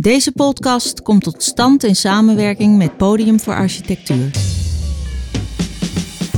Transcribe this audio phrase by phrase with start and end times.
[0.00, 4.30] Deze podcast komt tot stand in samenwerking met Podium voor Architectuur.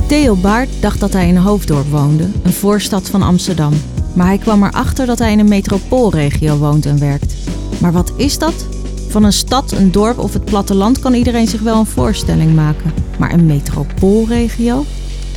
[0.07, 3.73] Theo Baart dacht dat hij in Hoofddorp woonde, een voorstad van Amsterdam.
[4.15, 7.35] Maar hij kwam erachter dat hij in een metropoolregio woont en werkt.
[7.81, 8.65] Maar wat is dat?
[9.09, 12.93] Van een stad, een dorp of het platteland kan iedereen zich wel een voorstelling maken.
[13.19, 14.85] Maar een metropoolregio?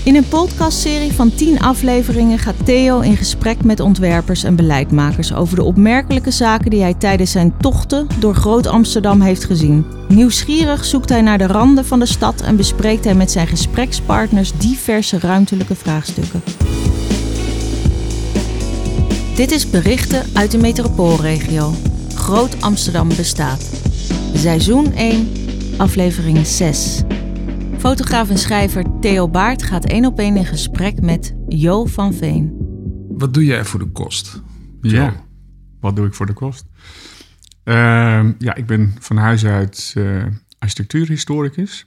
[0.04, 5.56] In een podcastserie van 10 afleveringen gaat Theo in gesprek met ontwerpers en beleidmakers over
[5.56, 9.86] de opmerkelijke zaken die hij tijdens zijn tochten door Groot Amsterdam heeft gezien.
[10.08, 14.52] Nieuwsgierig zoekt hij naar de randen van de stad en bespreekt hij met zijn gesprekspartners
[14.58, 16.42] diverse ruimtelijke vraagstukken.
[19.34, 21.74] Dit is berichten uit de metropoolregio.
[22.14, 23.70] Groot Amsterdam bestaat.
[24.34, 25.32] Seizoen 1,
[25.76, 27.02] aflevering 6.
[27.84, 32.54] Fotograaf en schrijver Theo Baart gaat één op één in gesprek met Jo van Veen.
[33.08, 34.42] Wat doe jij voor de kost?
[34.80, 35.24] Ja,
[35.80, 36.66] wat doe ik voor de kost?
[37.64, 40.24] Ehm, ja, ik ben van huis uit uh,
[40.58, 41.86] architectuurhistoricus.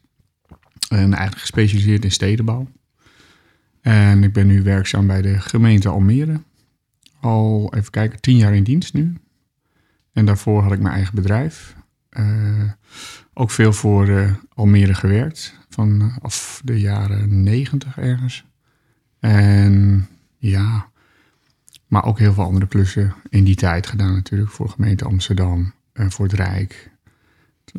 [0.89, 2.67] En eigenlijk gespecialiseerd in stedenbouw.
[3.81, 6.41] En ik ben nu werkzaam bij de gemeente Almere.
[7.19, 9.13] Al, even kijken, tien jaar in dienst nu.
[10.13, 11.75] En daarvoor had ik mijn eigen bedrijf.
[12.19, 12.71] Uh,
[13.33, 18.45] ook veel voor uh, Almere gewerkt vanaf de jaren negentig ergens.
[19.19, 20.89] En ja,
[21.87, 24.51] maar ook heel veel andere klussen in die tijd gedaan natuurlijk.
[24.51, 26.91] Voor de gemeente Amsterdam, uh, voor het Rijk.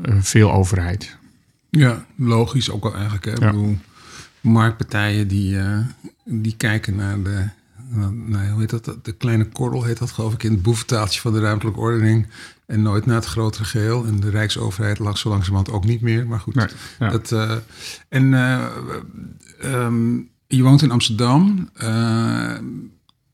[0.02, 1.16] Uh, veel overheid.
[1.70, 3.24] Ja, logisch ook wel eigenlijk.
[3.24, 3.30] Hè?
[3.30, 3.36] Ja.
[3.36, 3.78] Ik bedoel,
[4.40, 5.78] marktpartijen die, uh,
[6.24, 7.48] die kijken naar de,
[8.10, 9.04] nou, hoe heet dat?
[9.04, 12.26] De kleine korrel heet dat geloof ik in het boeventaaltje van de ruimtelijke ordening.
[12.68, 14.04] En nooit naar het grotere geheel.
[14.04, 16.26] En de Rijksoverheid lag zo langzamerhand ook niet meer.
[16.26, 16.54] Maar goed.
[16.54, 16.66] Nee,
[16.98, 17.08] ja.
[17.10, 17.52] dat, uh,
[18.08, 18.66] en uh,
[19.64, 21.70] um, je woont in Amsterdam.
[21.82, 22.58] Uh,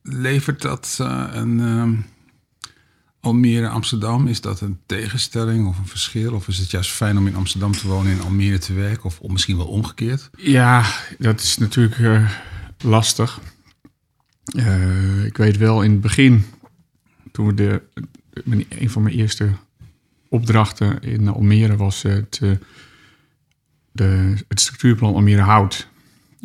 [0.02, 0.96] levert dat
[1.32, 2.06] een um,
[3.20, 4.26] Almere Amsterdam?
[4.26, 6.34] Is dat een tegenstelling of een verschil?
[6.34, 9.04] Of is het juist fijn om in Amsterdam te wonen en in Almere te werken?
[9.04, 10.30] Of misschien wel omgekeerd?
[10.36, 10.84] Ja,
[11.18, 12.30] dat is natuurlijk
[12.78, 13.40] lastig.
[15.24, 16.44] ik weet wel in het begin,
[17.32, 17.82] toen we de
[18.68, 19.52] een van mijn eerste
[20.28, 22.56] opdrachten in Almere was het, uh,
[23.92, 25.88] de, het structuurplan Almere Hout.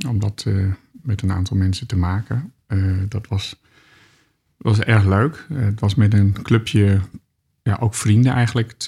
[0.08, 2.54] Om dat uh, met een aantal mensen te maken.
[2.68, 3.56] Uh, dat was,
[4.58, 5.46] was erg leuk.
[5.54, 7.00] het was met een clubje,
[7.64, 8.70] ja, ook vrienden eigenlijk.
[8.70, 8.88] Het,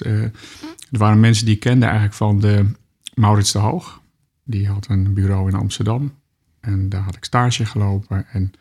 [0.90, 2.66] er waren mensen die ik kende eigenlijk van de
[3.14, 4.00] Maurits de Hoog.
[4.44, 6.14] Die had een bureau in Amsterdam.
[6.60, 8.26] En daar had ik stage gelopen.
[8.32, 8.52] En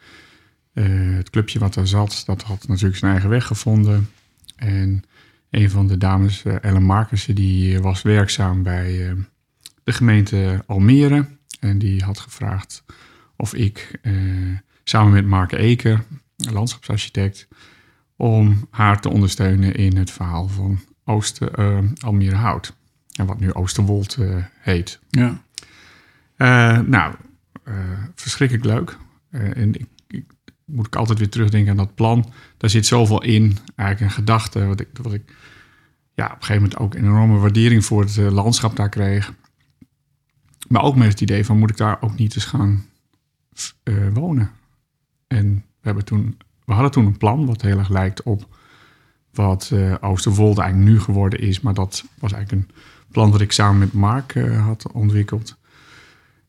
[1.15, 4.09] het clubje wat daar zat, dat had natuurlijk zijn eigen weg gevonden.
[4.61, 5.03] En
[5.49, 9.13] een van de dames, uh, Ellen Markersen, die was werkzaam bij uh,
[9.83, 11.25] de gemeente Almere.
[11.59, 12.83] En die had gevraagd
[13.35, 16.03] of ik uh, samen met Mark Eker,
[16.35, 17.47] landschapsarchitect,
[18.15, 22.75] om haar te ondersteunen in het verhaal van Ooster, Almere Hout.
[23.11, 24.17] En wat nu Oosterwold
[24.59, 24.99] heet.
[25.09, 25.43] Ja.
[26.81, 27.15] nou,
[28.15, 28.97] verschrikkelijk leuk.
[29.31, 29.87] en ik
[30.71, 32.31] moet ik altijd weer terugdenken aan dat plan.
[32.57, 35.35] Daar zit zoveel in, eigenlijk een gedachte, wat ik, wat ik
[36.13, 39.33] ja, op een gegeven moment ook een enorme waardering voor het uh, landschap daar kreeg.
[40.67, 42.85] Maar ook met het idee van, moet ik daar ook niet eens gaan
[43.83, 44.51] uh, wonen?
[45.27, 48.59] En we, hebben toen, we hadden toen een plan wat heel erg lijkt op
[49.31, 51.61] wat uh, Oosterwolde eigenlijk nu geworden is.
[51.61, 52.75] Maar dat was eigenlijk een
[53.11, 54.33] plan dat ik samen met Mark
[54.63, 55.57] had ontwikkeld.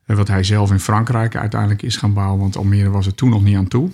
[0.05, 3.31] En wat hij zelf in Frankrijk uiteindelijk is gaan bouwen, want Almere was er toen
[3.31, 3.91] nog niet aan toe.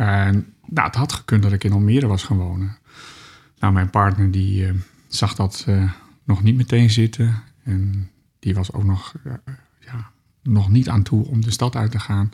[0.00, 2.78] En nou, het had gekund dat ik in Almere was gaan wonen.
[3.58, 4.70] Nou, mijn partner die uh,
[5.08, 5.92] zag dat uh,
[6.24, 7.42] nog niet meteen zitten.
[7.64, 9.32] En die was ook nog, uh,
[9.80, 10.10] ja,
[10.42, 12.30] nog niet aan toe om de stad uit te gaan.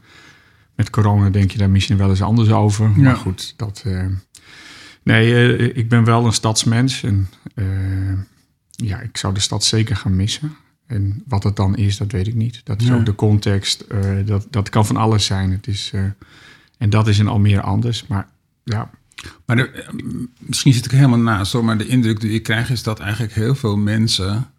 [0.75, 2.89] Met corona denk je daar misschien wel eens anders over.
[2.89, 3.03] Ja.
[3.03, 3.85] Maar goed, dat...
[5.03, 7.03] nee, ik ben wel een stadsmens.
[7.03, 7.29] En
[8.71, 10.57] ja, ik zou de stad zeker gaan missen.
[10.87, 12.61] En wat het dan is, dat weet ik niet.
[12.65, 12.95] Dat is ja.
[12.95, 13.85] ook de context.
[14.25, 15.51] dat, dat kan van alles zijn.
[15.51, 15.93] Het is...
[16.77, 18.07] En dat is in Almere anders.
[18.07, 18.29] Maar
[18.65, 18.91] ja.
[19.47, 19.85] Maar de,
[20.39, 23.33] misschien zit ik helemaal naast hoor, maar de indruk die ik krijg is dat eigenlijk
[23.33, 24.51] heel veel mensen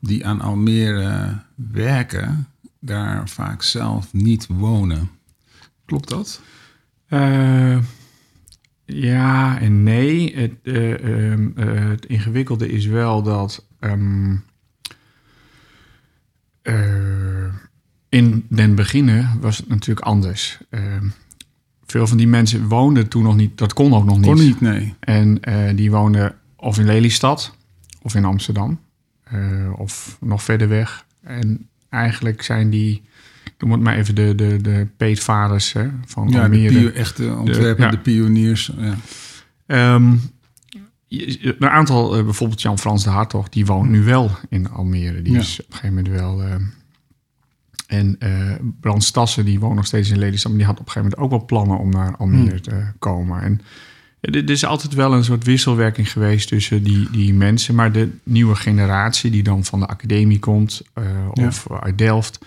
[0.00, 2.48] die aan Almere werken,
[2.80, 5.10] daar vaak zelf niet wonen.
[5.84, 6.40] Klopt dat?
[7.08, 7.78] Uh,
[8.84, 10.36] ja en nee.
[10.36, 14.44] Het, uh, uh, het, ingewikkelde is wel dat um,
[18.08, 20.58] in den beginnen was het natuurlijk anders.
[20.70, 21.08] Ehm,
[21.90, 23.58] veel van die mensen woonden toen nog niet.
[23.58, 24.26] Dat kon ook nog niet.
[24.26, 24.94] Kon niet, nee.
[25.00, 27.56] En uh, die woonden of in Lelystad
[28.02, 28.80] of in Amsterdam.
[29.34, 31.06] Uh, of nog verder weg.
[31.22, 33.02] En eigenlijk zijn die,
[33.58, 36.80] noem het maar even de, de, de peetvaders hè, van ja, Almere.
[36.80, 37.90] de echte ontwerpen, de, ja.
[37.90, 38.72] de pioniers.
[39.66, 39.96] Ja.
[39.96, 40.20] Um,
[41.08, 45.22] een aantal, uh, bijvoorbeeld Jan-Frans de Hartog, die woont nu wel in Almere.
[45.22, 46.42] Die is op een gegeven moment wel...
[46.42, 46.54] Uh,
[47.90, 50.50] en uh, Brand Stassen, die woont nog steeds in Lelystad...
[50.50, 52.60] maar die had op een gegeven moment ook wel plannen om naar Almere hmm.
[52.60, 53.42] te komen.
[53.42, 53.60] En
[54.20, 57.74] er is altijd wel een soort wisselwerking geweest tussen die, die mensen.
[57.74, 60.82] Maar de nieuwe generatie die dan van de academie komt
[61.30, 62.38] of uit Delft...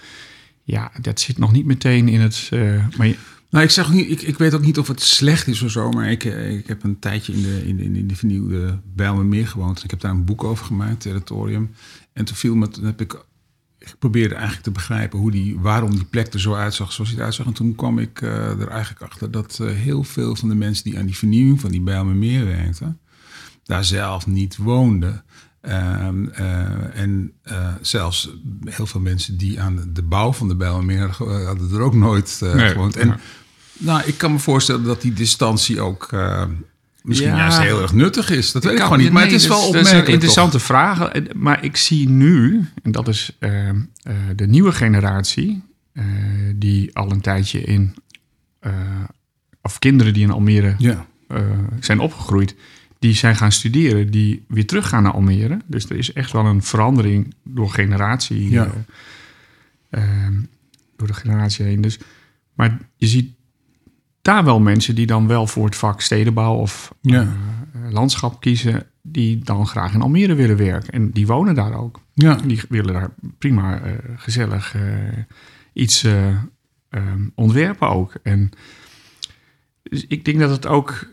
[0.64, 2.50] ja, dat zit nog niet meteen in het...
[2.98, 3.16] maar
[3.54, 5.92] nou, ik, zeg niet, ik, ik weet ook niet of het slecht is of zo,
[5.92, 9.48] maar ik, eh, ik heb een tijdje in de, in de, in de vernieuwde Bijlmermeer
[9.48, 9.84] gewoond.
[9.84, 11.72] Ik heb daar een boek over gemaakt, Territorium.
[12.14, 13.26] En toen viel me, heb ik,
[13.84, 17.20] ik probeerde eigenlijk te begrijpen hoe die, waarom die plek er zo uitzag zoals hij
[17.20, 17.46] eruit zag.
[17.46, 20.84] En toen kwam ik uh, er eigenlijk achter dat uh, heel veel van de mensen
[20.84, 23.00] die aan die vernieuwing van die Bijlmermeer werkten,
[23.64, 25.24] daar zelf niet woonden.
[25.62, 27.32] Um, uh, en
[27.82, 28.34] zelfs
[28.64, 31.10] heel veel mensen die aan de bouw van de Bijlmermeer
[31.46, 32.96] hadden er ook nooit nee, gewoond.
[32.96, 33.20] En ja.
[33.78, 36.10] Nou, ik kan me voorstellen dat die distantie ook
[37.04, 38.52] misschien ja, juist heel erg nuttig is.
[38.52, 39.12] Dat weet ik, gewoon niet.
[39.12, 39.90] Maar het is wel opmerkelijk.
[39.90, 40.66] Dat is een interessante toch?
[40.66, 41.12] vraag.
[41.34, 43.74] Maar ik zie nu, en dat is uh, uh,
[44.36, 45.64] de nieuwe generatie,
[46.56, 47.96] die al een tijdje in,
[49.62, 51.06] of kinderen die in Almere ja.
[51.80, 52.56] zijn opgegroeid,
[53.00, 55.58] die zijn gaan studeren, die weer terug gaan naar Almere.
[55.66, 58.72] Dus er is echt wel een verandering door generatie, ja.
[60.96, 61.82] door de generatie heen.
[61.82, 62.00] Dus,
[62.54, 63.34] maar je ziet
[64.24, 67.22] daar wel mensen die dan wel voor het vak stedenbouw of ja.
[67.22, 70.94] uh, landschap kiezen, die dan graag in Almere willen werken.
[70.94, 72.02] En die wonen daar ook.
[72.14, 72.36] Ja.
[72.36, 74.82] Die willen daar prima uh, gezellig uh,
[75.74, 78.14] iets um, ontwerpen ook.
[78.24, 78.50] En
[79.84, 81.08] dus ik denk dat het ook.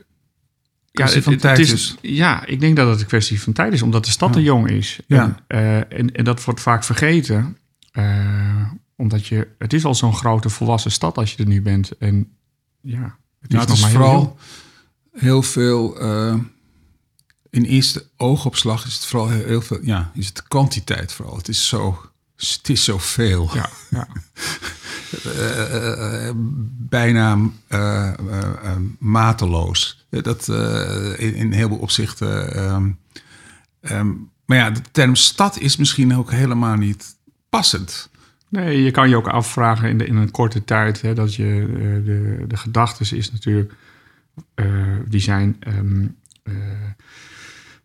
[0.93, 1.97] Ja, het, van het, tijd is, is.
[2.01, 4.35] Ja, ik denk dat het een kwestie van tijd is, omdat de stad ja.
[4.35, 5.01] te jong is.
[5.07, 5.43] Ja.
[5.47, 7.57] En, en, en, dat wordt vaak vergeten.
[8.97, 11.99] omdat je, het is al zo'n grote volwassen stad als je er nu bent.
[11.99, 12.29] En
[12.81, 14.39] ja, het is, nou, het is vooral
[15.13, 16.03] heel, heel veel.
[16.03, 16.35] Uh,
[17.51, 19.79] in eerste oogopslag is het vooral heel, heel, veel.
[19.83, 21.37] Ja, is het kwantiteit vooral.
[21.37, 22.05] Het is zo.
[22.37, 23.51] Het is zoveel.
[23.55, 24.09] Ja, ja.
[25.27, 26.33] uh, uh,
[26.89, 27.39] bijna
[28.99, 30.07] mateloos.
[30.11, 32.63] Dat in, in heel veel opzichten.
[32.73, 32.99] Um,
[33.81, 37.17] um, maar ja, de term stad is misschien ook helemaal niet
[37.51, 38.11] passend.
[38.51, 41.45] Nee, je kan je ook afvragen in, de, in een korte tijd hè, dat je
[41.45, 43.73] uh, de, de gedachten is natuurlijk,
[44.55, 44.67] uh,
[45.09, 46.55] die zijn um, uh,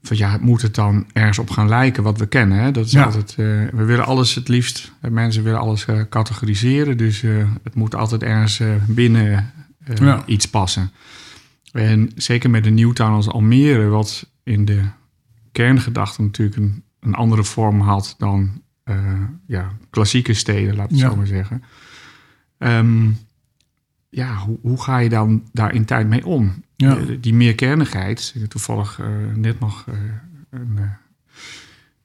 [0.02, 2.58] van ja, moet het dan ergens op gaan lijken wat we kennen?
[2.58, 2.72] Hè?
[2.72, 3.04] Dat is Ja.
[3.04, 7.22] altijd, we willen alles het liefst, mensen willen alles categoriseren, dus
[7.64, 9.54] het moet altijd ergens binnen
[9.96, 10.24] Ja.
[10.26, 10.92] iets passen.
[11.72, 14.82] En zeker met een Newtown als Almere, wat in de
[15.52, 21.10] kerngedachte natuurlijk een, een andere vorm had dan uh, ja, klassieke steden, laat ik Ja.
[21.10, 21.64] zo maar zeggen.
[22.58, 23.10] Ehm,
[24.10, 26.64] ja, hoe, hoe ga je dan daar in tijd mee om?
[26.76, 26.98] Ja.
[26.98, 29.94] Eh, die meerkernigheid, toevallig eh, net nog eh,
[30.50, 30.84] een eh,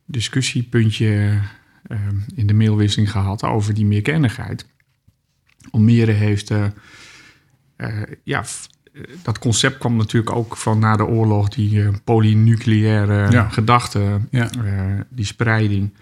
[0.04, 1.38] discussiepuntje
[1.82, 1.98] eh,
[2.34, 4.66] in de mailwisseling gehad over die meerkernigheid.
[5.70, 6.64] Almere heeft, eh,
[7.76, 8.44] eh, ja,
[8.92, 13.48] eh, dat concept kwam natuurlijk ook van na de oorlog, die eh, polynucleaire Ja.
[13.48, 14.50] gedachte, Ja.
[14.64, 15.94] eh, die spreiding.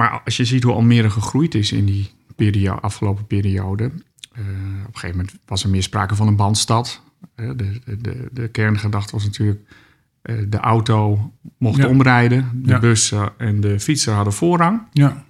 [0.00, 3.84] Maar als je ziet hoe Almere gegroeid is in die periode, afgelopen periode.
[3.84, 4.40] eh,
[4.80, 7.02] op een gegeven moment was er meer sprake van een bandstad.
[7.34, 7.54] De,
[7.98, 9.60] de, de, kerngedachte was natuurlijk...
[10.22, 11.86] eh, de auto mocht Ja.
[11.88, 12.50] omrijden.
[12.62, 12.78] De Ja.
[12.78, 14.82] bus eh, en de fietser hadden voorrang.
[14.92, 15.24] Ja,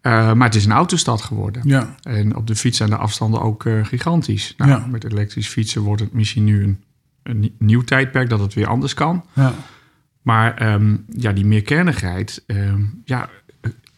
[0.00, 1.62] Eh, maar het is een autostad geworden.
[1.68, 4.54] ja, En op de fiets zijn de afstanden ook gigantisch.
[4.56, 4.86] Nou, Ja.
[4.86, 6.82] Met elektrisch fietsen wordt het misschien nu een,
[7.22, 8.28] een nie- nieuw tijdperk...
[8.28, 9.24] dat het weer anders kan.
[9.32, 9.54] ja.
[10.26, 13.28] Maar ehm, ja, die meerkernigheid, ehm, ja,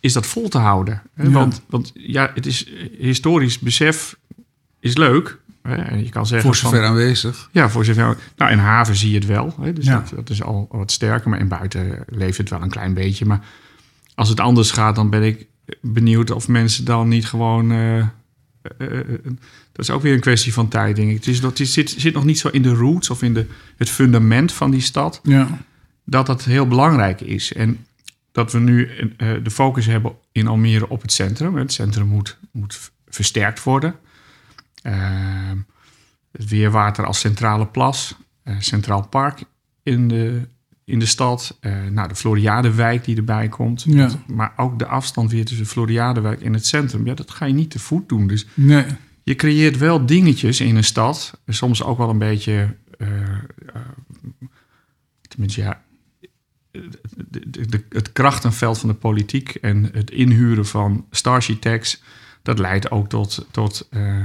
[0.00, 1.02] is dat vol te houden?
[1.14, 1.22] Hè?
[1.22, 1.30] Ja.
[1.30, 2.66] Want, want ja, het is
[2.98, 4.16] historisch besef
[4.80, 5.38] is leuk.
[5.62, 5.74] Hè?
[5.74, 7.48] En je kan zeggen Voor van- zover aanwezig.
[7.52, 8.16] ja, voor zover.
[8.36, 9.54] Nou, in haven zie je het wel.
[9.60, 9.72] Hè?
[9.72, 9.98] Dus Ja.
[9.98, 11.30] dat, dat is al wat sterker.
[11.30, 13.24] Maar in buiten leeft het wel een klein beetje.
[13.26, 13.40] Maar
[14.14, 15.46] als het anders gaat, dan ben ik
[15.80, 17.70] benieuwd of mensen dan niet gewoon.
[17.72, 18.06] eh, eh,
[18.78, 19.04] eh,
[19.72, 21.16] dat is ook weer een kwestie van tijd, denk ik.
[21.16, 23.90] Het, is, is- zit, zit nog niet zo in de roots of in de, het
[23.90, 25.20] fundament van die stad.
[25.22, 25.58] Ja,
[26.10, 27.52] Dat dat heel belangrijk is.
[27.52, 27.86] En
[28.32, 31.56] dat we nu eh, de focus hebben in Almere op het centrum.
[31.56, 33.94] Het centrum moet, moet versterkt worden.
[34.82, 35.50] Eh,
[36.32, 38.14] het Weerwater als centrale plas.
[38.42, 39.42] eh, Centraal Park
[39.82, 40.42] in de,
[40.84, 41.56] in de stad.
[41.60, 43.84] eh, nou, de Floriadewijk die erbij komt.
[43.88, 44.10] Ja.
[44.26, 47.06] Maar ook de afstand weer tussen Floriadewijk en het centrum.
[47.06, 48.26] Ja, dat ga je niet te voet doen.
[48.26, 48.84] Dus nee.
[49.22, 51.40] je creëert wel dingetjes in een stad.
[51.46, 52.76] Soms ook wel een beetje.
[52.98, 53.08] eh,
[53.74, 53.80] eh,
[55.28, 55.86] tenminste, ja.
[57.28, 62.02] De- de- de- het krachtenveld van de politiek en het inhuren van stararchitects.
[62.42, 64.16] dat leidt ook tot, tot eh,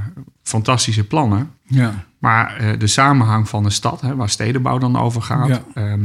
[0.43, 1.51] fantastische plannen.
[1.63, 2.05] Ja.
[2.17, 5.63] Maar eh, de samenhang van de stad, hè, waar stedenbouw dan over gaat, Ja.
[5.75, 5.97] ja,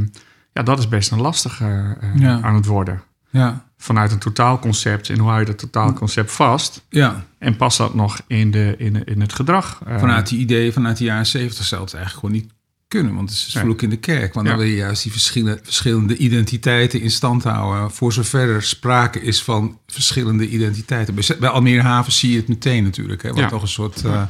[0.53, 2.41] ja dat is best een lastige eh, Ja.
[2.41, 3.03] aan het worden.
[3.31, 3.65] Ja.
[3.77, 6.85] Vanuit een totaalconcept en hoe hou je dat totaalconcept vast?
[6.89, 7.25] Ja.
[7.39, 9.81] En past dat nog in, de, in, in het gedrag?
[9.99, 12.53] Vanuit die ideeën vanuit de jaren zeventig het eigenlijk gewoon niet
[12.89, 13.15] kunnen.
[13.15, 14.35] Want het is vloek in de kerk.
[14.35, 14.53] Want Ja.
[14.53, 17.91] dan wil je juist die verschillende, verschillende identiteiten in stand houden.
[17.91, 21.15] Voor zover er sprake is van verschillende identiteiten.
[21.39, 23.23] Bij, Almere Haven zie je het meteen natuurlijk.
[23.23, 23.49] Hè, wat Ja.
[23.49, 24.23] toch een soort eh,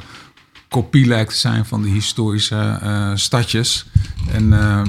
[0.69, 3.85] kopie lijkt te zijn van de historische eh, stadjes.
[4.31, 4.81] En, eh,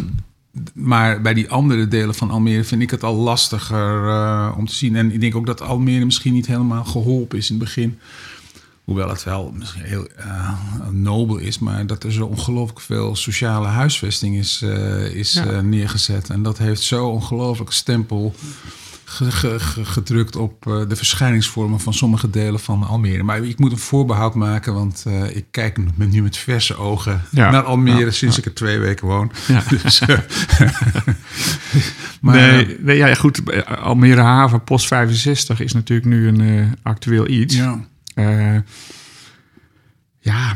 [0.74, 4.96] maar bij die andere delen van Almere vind ik het al lastiger om te zien.
[4.96, 7.98] En ik denk ook dat Almere misschien niet helemaal geholpen is in het begin.
[8.84, 10.50] Hoewel het wel misschien heel eh,
[10.90, 15.44] nobel is, maar dat er zo ongelooflijk veel sociale huisvesting is, eh, is Ja.
[15.46, 16.30] eh, neergezet.
[16.30, 18.34] En dat heeft zo ongelooflijk stempel
[19.04, 23.22] ge- ge- ge- gedrukt op de verschijningsvormen van sommige delen van Almere.
[23.22, 27.50] Maar ik moet een voorbehoud maken, want ik kijk met, nu met verse ogen Ja.
[27.50, 28.10] naar Almere Ja.
[28.10, 29.32] sinds ik er twee weken woon.
[29.82, 30.00] Dus,
[32.20, 33.66] maar, nee, nee, ja, goed.
[33.66, 37.54] Almere Haven, Post 65 is natuurlijk nu een actueel iets.
[37.56, 37.80] ja,
[38.28, 38.60] Eh,
[40.18, 40.54] ja,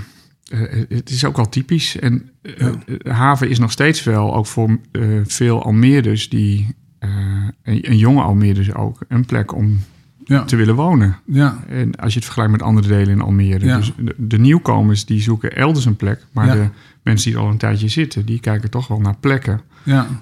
[0.48, 1.98] eh, het is ook wel typisch.
[1.98, 2.72] En eh,
[3.04, 3.12] Ja.
[3.12, 7.10] haven is nog steeds wel, ook voor eh, veel Almeerders, die, eh,
[7.62, 9.80] en, en jonge Almeerders ook, een plek om
[10.24, 11.16] ja, te willen wonen.
[11.26, 13.66] ja, En als je het vergelijkt met andere delen in Almere.
[13.66, 13.76] Ja.
[13.76, 16.26] Dus de, de nieuwkomers die zoeken elders een plek.
[16.32, 16.68] Maar de
[17.02, 19.60] mensen die er al een tijdje zitten, die kijken toch wel naar plekken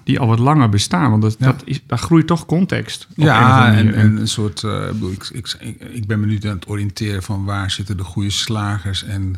[0.04, 1.10] die al wat langer bestaan.
[1.10, 3.08] Want dat, dat is, daar groeit toch context.
[3.14, 4.62] Ja, en, een soort.
[4.62, 5.56] eh, ik, ik,
[5.92, 9.34] ik ben me nu aan het oriënteren van waar zitten de goede slagers en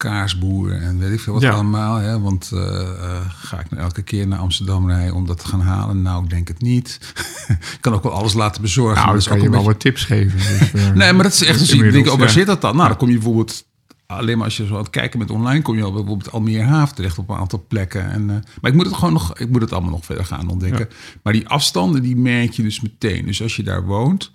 [0.00, 1.50] kaasboeren en weet ik veel wat Ja.
[1.50, 1.96] allemaal.
[1.96, 2.20] Hè?
[2.20, 5.60] Want eh, eh, ga ik nou elke keer naar Amsterdam rijden om dat te gaan
[5.60, 6.02] halen?
[6.02, 6.98] Nou, ik denk het niet.
[7.48, 8.94] ik kan ook wel alles laten bezorgen.
[8.94, 10.38] nou, maar dat kan ook je wel beetje- wat tips geven.
[10.38, 11.76] Dus, eh, Nee, maar dat is echt zo.
[11.82, 12.32] Ik denk, oh, waar ja.
[12.32, 12.76] zit dat dan?
[12.76, 13.64] Nou, dan kom je bijvoorbeeld.
[14.06, 16.62] Alleen maar als je zo aan het kijken bent online, kom je al bijvoorbeeld Almere
[16.64, 18.10] Haven terecht op een aantal plekken.
[18.10, 20.88] En, maar ik moet het gewoon nog, ik moet het allemaal nog verder gaan ontdekken.
[21.22, 23.26] Maar die afstanden, die merk je dus meteen.
[23.26, 24.30] Dus als je daar woont,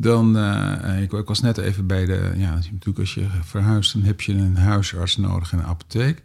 [0.00, 4.02] dan, eh, ik, ik was net even bij de, ja, natuurlijk als je verhuist, dan
[4.02, 6.22] heb je een huisarts nodig en een apotheek.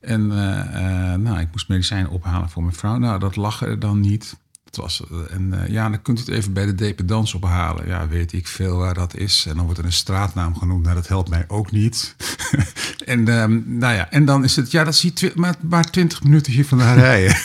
[0.00, 2.96] En eh, eh, nou, ik moest medicijnen ophalen voor mijn vrouw.
[2.96, 4.36] Nou, dat lag er dan niet.
[4.70, 7.86] Het was, eh, en eh, ja, dan kunt u het even bij de dependance ophalen.
[7.86, 9.44] Ja, weet ik veel waar dat is.
[9.48, 10.82] En dan wordt er een straatnaam genoemd.
[10.82, 12.16] Nou, dat helpt mij ook niet.
[13.04, 16.22] en, ehm, nou ja, en dan is het, ja, dat zie je maar, maar 20
[16.22, 17.36] minuten hier vandaan rijden.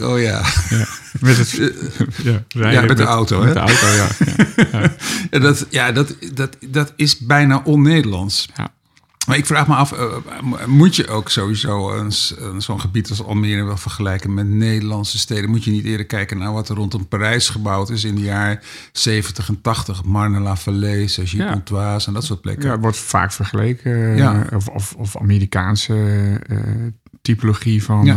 [0.00, 0.42] Oh ja.
[0.70, 0.86] ja,
[1.20, 1.50] met het
[2.22, 3.52] ja, rijden met de auto, Met hè?
[3.54, 3.86] de auto,
[5.30, 5.38] ja.
[5.38, 8.48] dat, ja, dat, dat, dat is bijna on-Nederlands.
[8.56, 8.72] Ja.
[9.26, 10.06] Maar ik vraag me af, eh,
[10.66, 12.12] moet je ook sowieso een
[12.62, 15.50] zo'n gebied als Almere wel vergelijken met Nederlandse steden?
[15.50, 18.60] Moet je niet eerder kijken naar wat er rondom Parijs gebouwd is in de jaren
[18.92, 20.04] 70 en 80?
[20.04, 22.64] Marne-la-Vallée, Cergy-Pontoise en dat soort plekken.
[22.66, 23.92] Ja, het wordt vaak vergeleken.
[24.12, 24.46] eh, Ja.
[24.54, 25.94] Of, of, of Amerikaanse
[26.46, 26.58] eh,
[27.22, 28.16] typologie van Ja.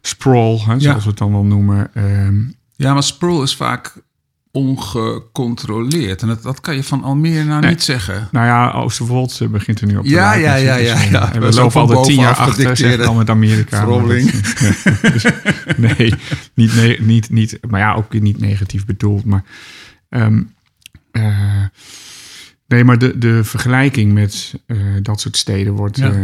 [0.00, 0.98] sprawl, hè, zoals Ja.
[0.98, 1.94] we het dan wel noemen.
[1.94, 2.42] Ehm,
[2.76, 3.94] Ja, maar sprawl is vaak
[4.54, 6.22] ongecontroleerd.
[6.22, 7.70] En dat, dat kan je van Almere nou Nee.
[7.70, 8.28] niet zeggen.
[8.32, 11.10] nou ja, Oosterwold eh, begint er nu op te Ja, ja, ja, dus, ja, eh,
[11.10, 11.32] ja.
[11.32, 13.84] En is we lopen altijd tien jaar achter, zeg gedicteerde al met Amerika.
[13.84, 15.24] dat- ja, dus,
[15.76, 16.14] nee,
[16.54, 19.24] niet, niet, niet, maar ja, ook niet negatief bedoeld.
[19.24, 19.44] Maar,
[20.08, 20.42] ehm,
[21.10, 21.64] eh,
[22.66, 26.12] nee, maar de, de vergelijking met eh, dat soort steden wordt, Ja.
[26.12, 26.18] eh,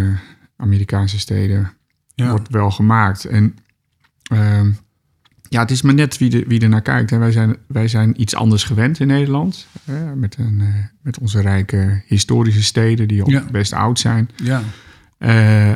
[0.57, 1.73] Amerikaanse steden,
[2.15, 3.25] wordt wel gemaakt.
[3.25, 3.57] En
[4.23, 4.71] ehm,
[5.51, 7.11] ja, het is maar net wie, de, wie er naar kijkt.
[7.11, 7.19] Hè.
[7.19, 9.67] Wij, zijn, wij zijn iets anders gewend in Nederland.
[9.85, 13.45] Hè, met, een, eh, met onze rijke historische steden die ook Ja.
[13.51, 14.29] best oud zijn.
[14.37, 14.63] Ja,
[15.19, 15.75] Eh,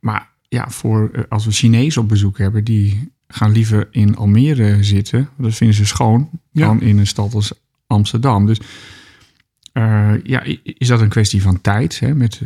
[0.00, 4.82] maar ja, voor, eh, als we Chinezen op bezoek hebben, die gaan liever in Almere
[4.82, 5.28] zitten.
[5.38, 6.30] Dat vinden ze schoon.
[6.50, 6.66] Ja.
[6.66, 7.52] Dan in een stad als
[7.86, 8.46] Amsterdam.
[8.46, 8.60] Dus
[10.22, 11.98] ja, is dat een kwestie van tijd?
[12.00, 12.40] Hè, met,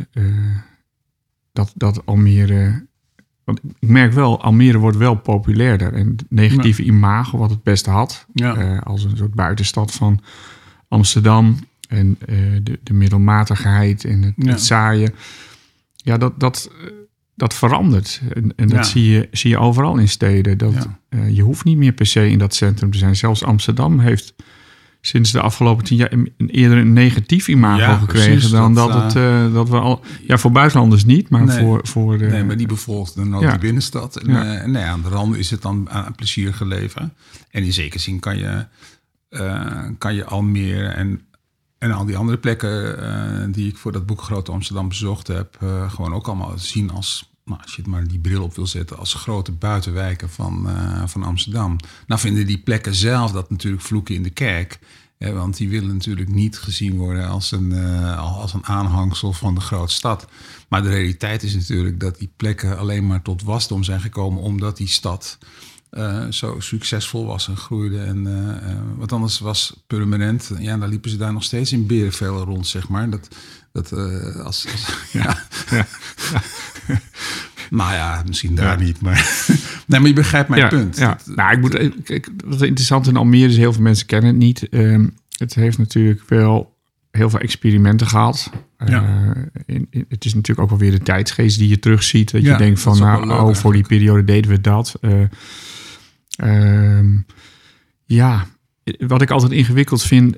[1.51, 2.85] dat, dat Almere.
[3.43, 5.93] Want ik merk wel, Almere wordt wel populairder.
[5.93, 8.55] En het negatieve imago, wat het beste had, ja.
[8.55, 10.19] eh, als een soort buitenstad van
[10.87, 11.57] Amsterdam.
[11.89, 14.49] En eh, de, de middelmatigheid en het, Ja.
[14.51, 15.13] het saaie.
[15.95, 16.71] Ja, dat, dat,
[17.35, 18.21] dat verandert.
[18.33, 20.57] En, en dat zie, je, zie je overal in steden.
[20.57, 23.15] Dat, eh, je hoeft niet meer per se in dat centrum te zijn.
[23.15, 24.33] Zelfs Amsterdam heeft
[25.05, 26.11] sinds de afgelopen tien jaar
[26.47, 30.01] eerder een negatief imago Ja, gekregen precies, dan dat, dat, het eh, dat we al
[30.27, 31.59] ja voor buitenlanders niet, maar Nee.
[31.59, 33.51] voor voor de Nee, maar die bevolkt dan ook Ja.
[33.51, 34.15] de binnenstad.
[34.15, 34.43] En, Ja.
[34.45, 37.13] eh, en nou ja, aan de randen is het dan aan plezier geleven.
[37.51, 38.65] En in zekere zin kan je,
[39.29, 41.21] eh, kan je Almere en,
[41.77, 43.01] en al die andere plekken...
[43.03, 45.57] eh, die ik voor dat boek Grote Amsterdam bezocht heb...
[45.61, 48.97] eh, gewoon ook allemaal zien als als je het maar die bril op wil zetten,
[48.97, 50.69] als grote buitenwijken van,
[51.05, 51.77] van Amsterdam.
[52.07, 54.79] Nou vinden die plekken zelf dat natuurlijk vloeken in de kerk.
[55.17, 57.73] Hè, want die willen natuurlijk niet gezien worden als een,
[58.17, 60.27] als een aanhangsel van de grote stad.
[60.69, 64.77] Maar de realiteit is natuurlijk dat die plekken alleen maar tot wasdom zijn gekomen omdat
[64.77, 65.37] die stad
[65.91, 67.99] uh, zo succesvol was en groeide.
[67.99, 68.27] En
[68.97, 70.51] wat anders was permanent.
[70.59, 73.09] Ja, daar liepen ze daar nog steeds in berenvelen rond, zeg maar.
[73.09, 73.27] Dat,
[73.73, 75.37] dat uh, als, als, ja.
[75.71, 75.85] ja.
[77.69, 79.45] nou ja, misschien daar niet, maar...
[79.87, 80.97] nee, maar je begrijpt mijn punt.
[80.97, 81.17] Ja.
[81.25, 84.67] Nou, ik moet, kijk, wat interessant in Almere is, heel veel mensen kennen het niet.
[84.71, 86.77] Um, het heeft natuurlijk wel
[87.11, 88.51] heel veel experimenten gehad.
[88.85, 89.33] Ja.
[89.65, 92.31] in, in, het is natuurlijk ook wel weer de tijdsgeest die je terugziet.
[92.31, 94.99] Dat je denkt van, nou, oh, voor die periode deden we dat.
[96.35, 97.17] Ehm,
[98.05, 98.45] ja,
[98.97, 100.37] wat ik altijd ingewikkeld vind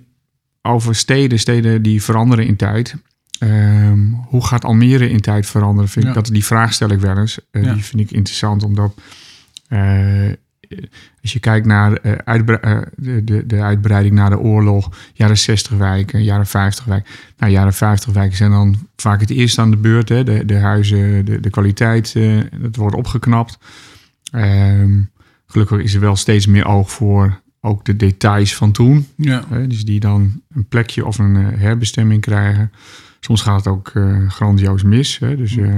[0.61, 2.95] over steden, steden die veranderen in tijd.
[3.39, 5.89] Ehm, hoe gaat Almere in tijd veranderen?
[5.89, 7.39] Vind ik dat, die vraag stel ik wel eens.
[7.51, 8.93] Uh, Die vind ik interessant, omdat
[9.69, 10.31] uh,
[11.21, 16.23] als je kijkt naar uh, de, de, de, uitbreiding na de oorlog, jaren 60 wijken,
[16.23, 17.11] jaren 50 wijken.
[17.37, 20.09] Nou, jaren 50 wijken zijn dan vaak het eerst aan de beurt.
[20.09, 20.23] Hè?
[20.23, 22.13] De, de huizen, de, de kwaliteit,
[22.61, 23.57] het wordt opgeknapt.
[24.31, 25.09] Um,
[25.47, 29.07] gelukkig is er wel steeds meer oog voor ook de details van toen.
[29.15, 29.43] Ja.
[29.67, 32.71] dus die dan een plekje of een herbestemming krijgen.
[33.25, 35.19] Soms gaat het ook uh, grandioos mis.
[35.19, 35.35] Hè?
[35.35, 35.75] Dus uh,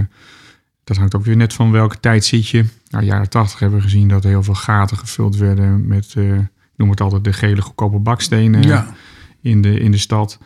[0.84, 2.66] dat hangt ook weer net van welke tijd zit je.
[2.90, 6.90] Nou, jaren tachtig hebben we gezien dat heel veel gaten gevuld werden met, ik noem
[6.90, 8.94] het altijd de gele goedkope bakstenen ja.
[9.42, 10.40] in, de, in de stad.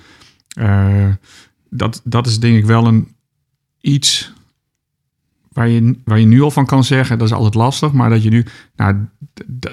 [1.70, 3.16] dat, dat is denk ik wel een
[3.80, 4.34] iets
[5.52, 8.24] waar je, waar je nu al van kan zeggen, dat is altijd lastig, maar dat
[8.24, 8.96] je nu, nou,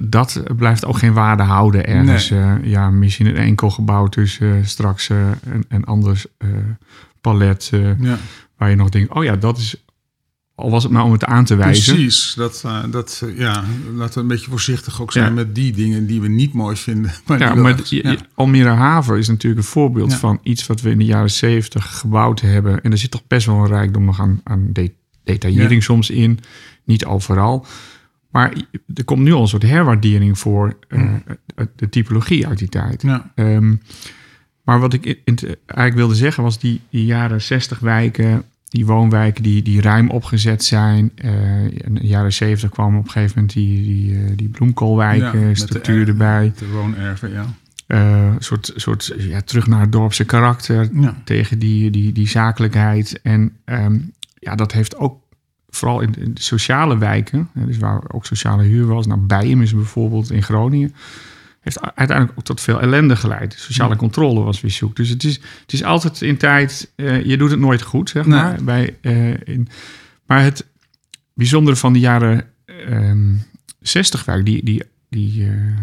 [0.02, 2.30] dat blijft ook geen waarde houden ergens.
[2.30, 2.40] Nee.
[2.40, 6.24] Uh, ja, misschien een enkel gebouw tussen uh, straks uh, een, een ander
[7.20, 8.18] palet, ja.
[8.56, 9.84] waar je nog denkt, oh ja, dat is,
[10.54, 11.94] al was het maar om het aan te wijzen.
[11.94, 15.30] Precies, dat, dat ja, laten we een beetje voorzichtig ook zijn ja.
[15.30, 17.12] met die dingen die we niet mooi vinden.
[17.26, 18.16] Maar ja, maar ja.
[18.34, 22.40] Almere Haven is natuurlijk een voorbeeld van iets wat we in de jaren zeventig gebouwd
[22.40, 22.82] hebben.
[22.82, 24.72] En er zit toch best wel een rijkdom nog aan, aan
[25.24, 26.38] detaillering soms in,
[26.84, 27.66] niet overal.
[28.30, 28.52] Maar
[28.94, 31.12] er komt nu al een soort herwaardering voor uh,
[31.76, 33.02] de typologie uit die tijd.
[33.02, 33.32] Ja.
[33.34, 33.80] Um,
[34.68, 39.42] maar wat ik in, eigenlijk wilde zeggen was die, die jaren 60 wijken, die woonwijken
[39.42, 41.12] die, die ruim opgezet zijn.
[41.24, 44.48] Uh, in de jaren 70 kwam op een gegeven moment die, die, uh, die
[45.16, 45.32] ja,
[46.06, 46.52] erbij.
[46.58, 47.46] De woonerven, ja.
[47.86, 51.14] Uh, soort, soort ja, terug naar het dorpse karakter ja.
[51.24, 53.20] tegen die, die, die zakelijkheid.
[53.22, 55.20] En um, ja, dat heeft ook
[55.68, 60.30] vooral in de sociale wijken, dus waar ook sociale huur was, nou Bijem is bijvoorbeeld
[60.30, 60.94] in Groningen,
[61.74, 63.54] heeft uiteindelijk ook tot veel ellende geleid.
[63.58, 64.96] Sociale controle was weer zoek.
[64.96, 68.24] Dus het is, het is altijd in tijd, uh, je doet het nooit goed, zeg
[68.24, 68.52] maar.
[68.52, 68.62] Nee.
[68.62, 69.68] Bij, uh, in,
[70.26, 70.66] maar het
[71.34, 72.44] bijzondere van de jaren
[72.90, 73.42] um,
[73.80, 75.78] 60 wijk, die, die, die uh,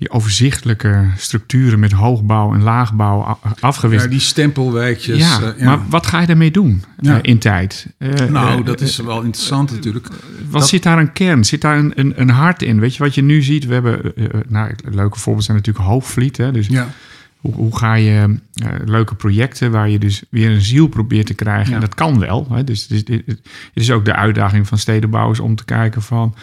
[0.00, 4.04] die overzichtelijke structuren met hoogbouw en laagbouw afgewist.
[4.04, 5.18] Ja, die stempelwijkjes.
[5.18, 7.16] Ja, uh, ja, maar wat ga je daarmee doen ja.
[7.16, 7.86] uh, in tijd?
[7.98, 10.08] Uh, nou, dat is wel interessant natuurlijk.
[10.48, 10.68] Wat dat...
[10.68, 11.44] zit daar een kern?
[11.44, 12.80] Zit daar een, een, een, hart in?
[12.80, 13.66] Weet je wat je nu ziet?
[13.66, 14.12] We hebben,
[14.48, 16.36] nou, leuke voorbeelden zijn natuurlijk Hoogvliet.
[16.36, 16.52] Hè?
[16.52, 16.88] Dus ja.
[17.36, 18.38] hoe, hoe, ga je
[18.84, 21.74] leuke projecten waar je dus weer een ziel probeert te krijgen?
[21.74, 22.46] En dat kan wel.
[22.50, 22.64] Hè?
[22.64, 23.40] Dus het is, het
[23.74, 26.34] is ook de uitdaging van stedenbouwers om te kijken van...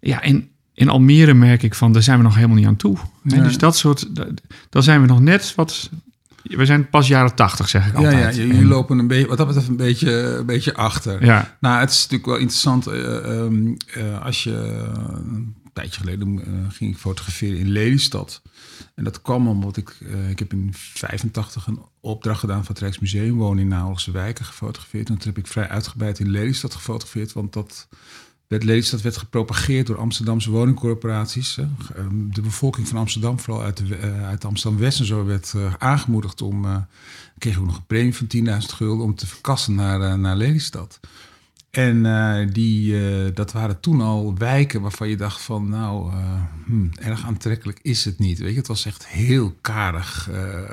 [0.00, 2.96] Ja, en in Almere merk ik van, daar zijn we nog helemaal niet aan toe.
[3.22, 3.42] Nee.
[3.42, 4.08] Dus dat soort,
[4.70, 5.90] dan zijn we nog net wat.
[6.42, 8.14] We zijn pas jaren tachtig, zeg ik altijd.
[8.14, 11.24] Ja, ja jullie lopen een beetje, wat dat betreft een beetje, een beetje achter.
[11.24, 11.56] Ja.
[11.60, 14.52] Nou, het is natuurlijk wel interessant uh, um, uh, als je
[15.14, 18.42] een tijdje geleden uh, ging ik fotograferen in Lelystad.
[18.94, 19.96] En dat kwam omdat ik,
[20.30, 25.08] ik heb in 85 een opdracht gedaan van het Rijksmuseum wonen in Nahelse wijken gefotografeerd.
[25.08, 27.88] En toen heb ik vrij uitgebreid in Lelystad gefotografeerd, want dat
[28.54, 31.58] werd Lelystad werd gepropageerd door Amsterdamse woningcorporaties.
[31.58, 35.74] Ehm, de bevolking van Amsterdam, vooral uit, de, uh, uit Amsterdam-West en zo, werd uh,
[35.78, 36.64] aangemoedigd om...
[36.64, 36.76] Uh,
[37.38, 38.26] kreeg ook nog een premie van
[38.62, 41.00] 10.000 gulden om te verkassen naar, naar Lelystad.
[41.70, 45.68] En die, dat waren toen al wijken waarvan je dacht van...
[45.68, 46.12] nou,
[46.64, 48.38] hmm, erg aantrekkelijk is het niet.
[48.38, 50.30] Weet je, het was echt heel karig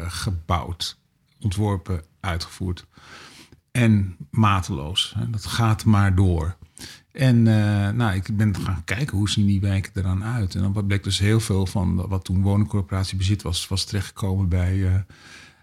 [0.08, 0.98] gebouwd,
[1.40, 2.86] ontworpen, uitgevoerd.
[3.72, 5.14] En mateloos.
[5.18, 5.30] Hè.
[5.30, 6.56] Dat gaat maar door.
[7.12, 10.56] En uh, nou, ik ben gaan kijken hoe zien die wijken er dan uit.
[10.56, 14.76] En dan bleek dus heel veel van wat toen woningcorporatie bezit was, was terechtgekomen bij,
[14.76, 14.94] uh,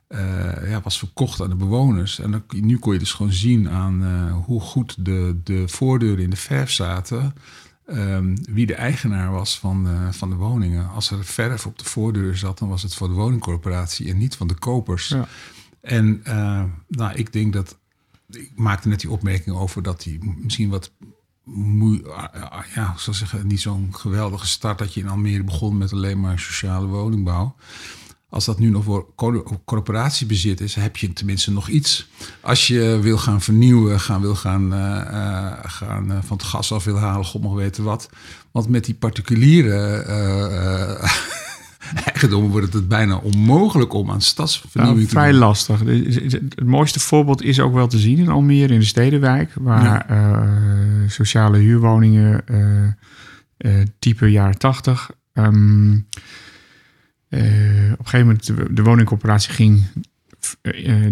[0.09, 2.19] uh, ja, was verkocht aan de bewoners.
[2.19, 6.31] En dan, nu kon je dus gewoon zien aan hoe goed de, de voordeuren in
[6.31, 7.35] de verf zaten.
[7.87, 10.89] Um, wie de eigenaar was van, van de woningen.
[10.89, 14.37] Als er verf op de voordeur zat, dan was het voor de woningcorporatie en niet
[14.37, 15.09] van de kopers.
[15.09, 15.29] Ja.
[15.81, 16.23] En
[16.89, 17.79] nou, ik denk dat
[18.31, 20.93] ik maakte net die opmerking over dat hij misschien wat
[21.55, 22.03] moe,
[22.75, 26.39] ja, zou zeggen, niet zo'n geweldige start dat je in Almere begon met alleen maar
[26.39, 27.55] sociale woningbouw.
[28.31, 29.07] Als dat nu nog voor
[29.65, 32.09] corporatiebezit is, heb je tenminste nog iets.
[32.41, 36.85] Als je wil gaan vernieuwen, gaan, wil gaan, uh, gaan uh, van het gas af
[36.85, 38.09] wil halen, god mag weten wat.
[38.51, 40.05] Want met die particuliere
[42.13, 45.41] eigendommen wordt het bijna onmogelijk om aan stadsvernieuwing nou, te vrij doen.
[45.41, 45.81] lastig.
[45.81, 50.07] Het mooiste voorbeeld is ook wel te zien in Almere, in de Stedenwijk, waar
[51.07, 52.45] sociale huurwoningen
[53.99, 55.11] type jaren 80.
[55.33, 56.07] Um,
[57.31, 59.83] uh, op een gegeven moment de, de woningcorporatie ging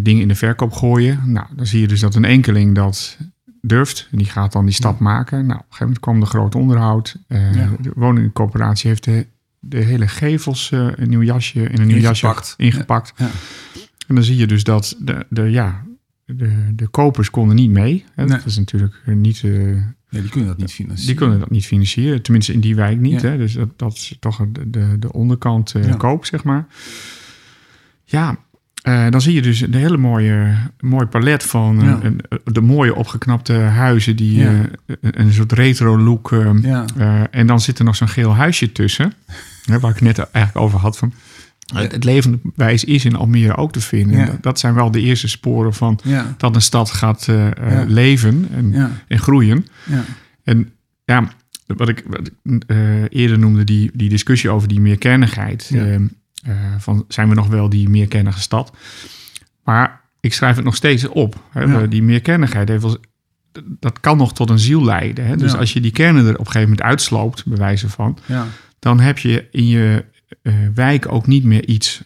[0.01, 1.21] dingen in de verkoop gooien.
[1.25, 3.19] Nou, dan zie je dus dat een enkeling dat
[3.61, 4.09] durft.
[4.11, 5.47] En die gaat dan die stap maken.
[5.47, 7.17] Nou, op een gegeven moment kwam de groot onderhoud.
[7.29, 7.71] Uh, ja.
[7.81, 9.27] De woningcorporatie heeft de,
[9.69, 12.23] de hele gevels een nieuw jasje in een nieuw ingepakt.
[12.23, 13.13] jasje ingepakt.
[13.17, 13.31] Ja.
[14.07, 15.83] En dan zie je dus dat de, de, ja,
[16.25, 18.05] de, de kopers konden niet mee.
[18.15, 18.25] Hè.
[18.25, 18.37] Nee.
[18.37, 19.43] Dat is natuurlijk niet...
[20.09, 21.07] Ja, die kunnen dat niet financieren.
[21.07, 23.21] Die kunnen dat niet financieren, tenminste in die wijk niet.
[23.21, 23.29] Ja.
[23.29, 23.37] Hè?
[23.37, 26.67] Dus dat, dat is toch de, de, de onderkant uh, koop, zeg maar.
[28.05, 28.37] Ja,
[28.89, 32.01] uh, dan zie je dus een hele mooie, mooi palet van Ja.
[32.45, 34.51] de mooie opgeknapte huizen, die Ja.
[34.53, 36.31] uh, een soort retro look.
[36.63, 36.85] Ja.
[37.31, 39.13] en dan zit er nog zo'n geel huisje tussen,
[39.67, 41.13] hè, waar ik net eigenlijk over had van.
[41.75, 44.19] Het, het levende wijs is in Almere ook te vinden.
[44.19, 44.27] Ja.
[44.27, 46.35] Dat, dat zijn wel de eerste sporen van Ja.
[46.37, 47.85] dat een stad gaat uh, Ja.
[47.89, 49.67] leven en, en groeien.
[49.85, 50.05] Ja.
[50.45, 50.73] En
[51.05, 51.29] ja,
[51.67, 55.71] wat ik, wat ik uh, eerder noemde, die, die discussie over die meerkernigheid.
[55.73, 55.97] Uh,
[56.79, 58.73] van zijn we nog wel die meerkernige stad?
[59.65, 61.43] Maar ik schrijf het nog steeds op.
[61.51, 61.89] Hè?
[61.89, 62.97] Die meerkernigheid heeft wel,
[63.81, 65.27] dat kan nog tot een ziel leiden.
[65.27, 65.37] Hè?
[65.37, 68.47] Dus als je die kernen er op een gegeven moment uitsloopt, bij wijze van, Ja.
[68.79, 70.05] Dan heb je in je
[70.43, 72.05] uh, wijk ook niet meer iets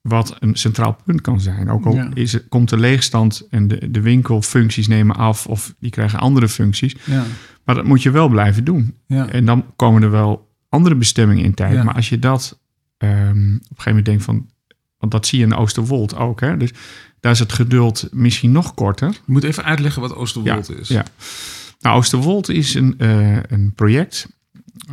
[0.00, 1.70] wat een centraal punt kan zijn.
[1.70, 2.10] Ook al Ja.
[2.14, 6.48] is het, komt de leegstand en de, de winkelfuncties nemen af of die krijgen andere
[6.48, 6.96] functies.
[7.04, 7.24] Ja.
[7.64, 8.94] Maar dat moet je wel blijven doen.
[9.06, 9.28] Ja.
[9.28, 11.84] En dan komen er wel andere bestemmingen in tijd.
[11.84, 12.60] Maar als je dat
[12.98, 14.52] um, op een gegeven moment denkt van...
[14.98, 16.40] Want dat zie je in Oosterwold ook.
[16.40, 16.56] Hè?
[16.56, 16.70] Dus
[17.20, 19.08] daar is het geduld misschien nog korter.
[19.08, 20.88] Je moet even uitleggen wat Oosterwold is.
[20.88, 21.04] Ja.
[21.80, 24.28] Nou, Oosterwold is een, uh, een project.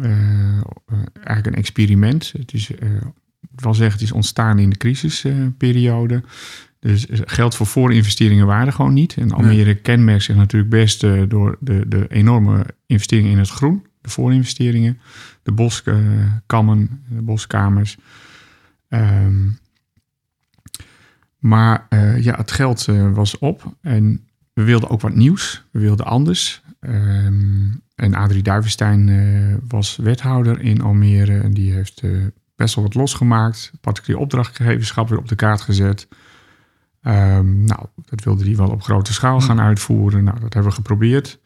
[0.02, 0.62] Uh,
[1.14, 2.34] eigenlijk een experiment.
[2.38, 2.96] Het is, uh,
[3.52, 6.24] ik wil zeggen, het is ontstaan in de crisisperiode.
[6.80, 9.16] Dus geld voor voorinvesteringen waren gewoon niet.
[9.16, 9.76] En Almere nee.
[9.76, 13.86] kenmerkt zich natuurlijk best uh, door de, de enorme investeringen in het groen.
[14.02, 15.00] De voorinvesteringen,
[15.44, 17.98] de boskammen, de boskamers.
[18.90, 19.60] Um,
[21.38, 25.64] maar uh, ja, het geld uh, was op en we wilden ook wat nieuws.
[25.72, 26.62] We wilden anders.
[26.80, 31.40] Um, en Adrie Duivenstein uh, was wethouder in Almere.
[31.40, 32.04] En die heeft
[32.56, 33.72] best wel wat losgemaakt.
[33.82, 36.08] Particulier opdrachtgeverschap weer op de kaart gezet.
[37.04, 40.24] Um, nou, dat wilde hij wel op grote schaal gaan uitvoeren.
[40.24, 41.40] Nou, dat hebben we geprobeerd.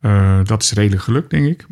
[0.00, 1.66] Uh, dat is redelijk gelukt, denk ik.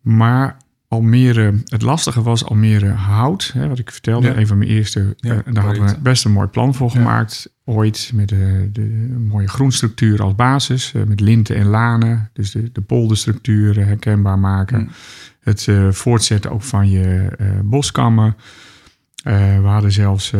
[0.00, 0.56] Maar
[0.94, 4.26] Almere, het lastige was Almere hout, hè, wat ik vertelde.
[4.26, 4.36] Ja.
[4.36, 5.14] Een van mijn eerste.
[5.16, 7.54] Ja, uh, daar hadden we best een mooi plan voor gemaakt.
[7.64, 10.92] Ooit met de, de mooie groenstructuur als basis.
[10.94, 12.30] eh, met linten en lanen.
[12.32, 14.80] Dus de, de polderstructuur herkenbaar maken.
[14.80, 14.88] Mm.
[15.40, 17.28] Het uh, voortzetten ook van je
[17.64, 18.36] boskammen.
[19.22, 20.32] We hadden zelfs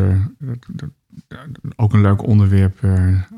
[1.76, 2.78] ook een leuk onderwerp,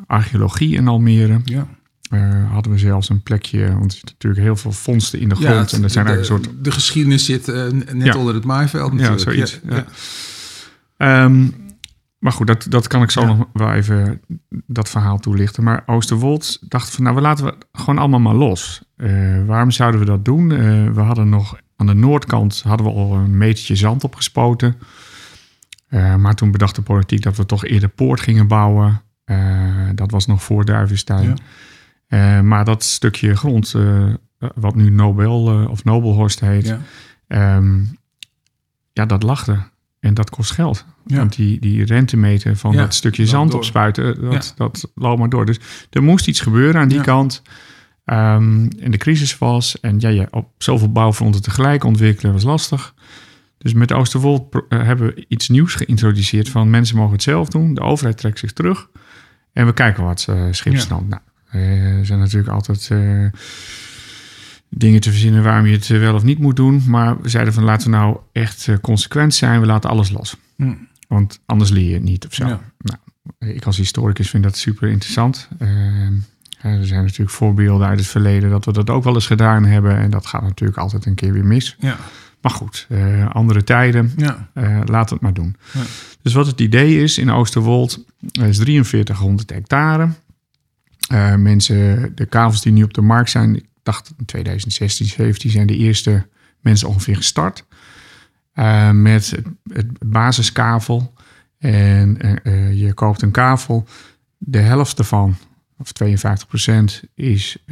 [0.06, 1.40] archeologie in Almere.
[1.44, 1.66] Ja.
[2.10, 5.34] Uh, hadden we zelfs een plekje, want er zitten natuurlijk heel veel vondsten in de
[5.34, 5.50] grond.
[5.50, 6.64] Ja, het, en dat zijn de, eigenlijk een soort...
[6.64, 8.16] de geschiedenis zit uh, net ja.
[8.16, 9.24] onder het maaiveld natuurlijk.
[9.24, 9.60] Ja, zoiets.
[10.98, 11.24] Ja.
[11.24, 11.54] Um,
[12.18, 14.20] maar goed, dat, dat kan ik zo nog wel even
[14.66, 15.64] dat verhaal toelichten.
[15.64, 18.82] Maar Oosterwold dacht van, nou, we laten we gewoon allemaal maar los.
[18.96, 20.48] Uh, waarom zouden we dat doen?
[20.94, 24.76] We hadden nog aan de noordkant hadden we al een metertje zand opgespoten.
[26.18, 29.02] Maar toen bedacht de politiek dat we toch eerder poort gingen bouwen.
[29.94, 31.28] Dat was nog voor Duivenstein.
[31.28, 31.34] Ja.
[32.08, 33.74] Uh, maar dat stukje grond,
[34.54, 36.66] wat nu Nobel of Nobelhorst heet,
[37.28, 37.56] ja.
[37.56, 37.98] Um,
[38.92, 39.70] ja, dat er.
[40.00, 40.84] En dat kost geld.
[41.06, 41.16] Ja.
[41.16, 43.60] Want die, die rentemeter van Ja, dat stukje zand door.
[43.60, 44.52] opspuiten, dat, Ja.
[44.64, 45.46] dat loopt maar door.
[45.46, 47.02] Dus er moest iets gebeuren aan die Ja.
[47.04, 47.42] kant.
[48.04, 49.80] Um, en de crisis was.
[49.80, 52.94] En ja, ja, op zoveel bouwfronten tegelijk ontwikkelen was lastig.
[53.58, 57.74] Dus met Oosterwold eh, hebben we iets nieuws geïntroduceerd van mensen mogen het zelf doen.
[57.74, 58.88] De overheid trekt zich terug.
[59.52, 61.08] En we kijken wat uh, schipstand.
[61.08, 63.26] Nou, eh, er zijn natuurlijk altijd eh,
[64.68, 66.82] dingen te verzinnen waarom je het eh, wel of niet moet doen.
[66.86, 69.60] Maar we zeiden van laten we nou echt eh, consequent zijn.
[69.60, 70.36] We laten alles los.
[70.56, 70.74] Hm.
[71.08, 72.46] Want anders leer je het niet of zo.
[72.46, 72.60] Ja.
[72.78, 72.98] Nou,
[73.54, 75.48] ik als historicus vind dat super interessant.
[75.58, 75.68] Uh,
[76.60, 79.96] er zijn natuurlijk voorbeelden uit het verleden dat we dat ook wel eens gedaan hebben.
[79.96, 81.76] En dat gaat natuurlijk altijd een keer weer mis.
[81.78, 81.96] Ja.
[82.40, 84.12] maar goed, uh, andere tijden.
[84.16, 84.48] Ja.
[84.54, 85.56] Uh, laat het maar doen.
[85.72, 85.80] Ja.
[86.22, 90.08] Dus wat het idee is in Oosterwold, is 4300 hectare.
[91.12, 95.50] Uh, mensen, de kavels die nu op de markt zijn, ik dacht in 2016, 17
[95.50, 96.26] zijn de eerste
[96.60, 97.64] mensen ongeveer gestart.
[98.92, 99.34] met
[99.72, 101.14] het, basiskavel.
[101.58, 102.18] En
[102.72, 103.86] je koopt een kavel.
[104.38, 105.36] De helft ervan,
[105.78, 107.64] of 52 procent, is,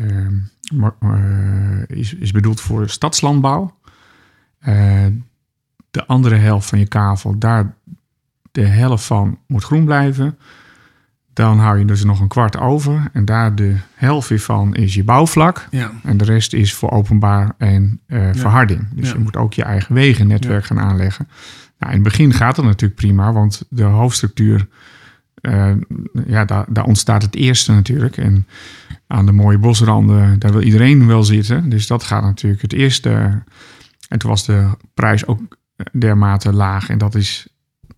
[1.87, 3.79] is, is bedoeld voor stadslandbouw.
[5.91, 7.75] De andere helft van je kavel, daar
[8.55, 10.39] de helft van moet groen blijven.
[11.35, 13.11] Dan hou je dus nog een kwart over.
[13.13, 15.67] En daar de helft weer van is je bouwvlak.
[15.71, 15.91] Ja.
[16.03, 18.87] En de rest is voor openbaar en uh, verharding.
[18.93, 19.15] Dus Ja.
[19.15, 21.29] je moet ook je eigen wegennetwerk gaan aanleggen.
[21.79, 24.67] Nou, in het begin gaat het natuurlijk prima, want de hoofdstructuur,
[25.35, 25.71] eh,
[26.27, 28.17] ja, daar, daar ontstaat het eerste natuurlijk.
[28.17, 28.47] En
[29.07, 31.69] aan de mooie bosranden, daar wil iedereen wel zitten.
[31.69, 33.43] Dus dat gaat natuurlijk het eerste.
[34.09, 35.41] En toen was de prijs ook
[35.93, 36.89] dermate laag.
[36.89, 37.49] En dat is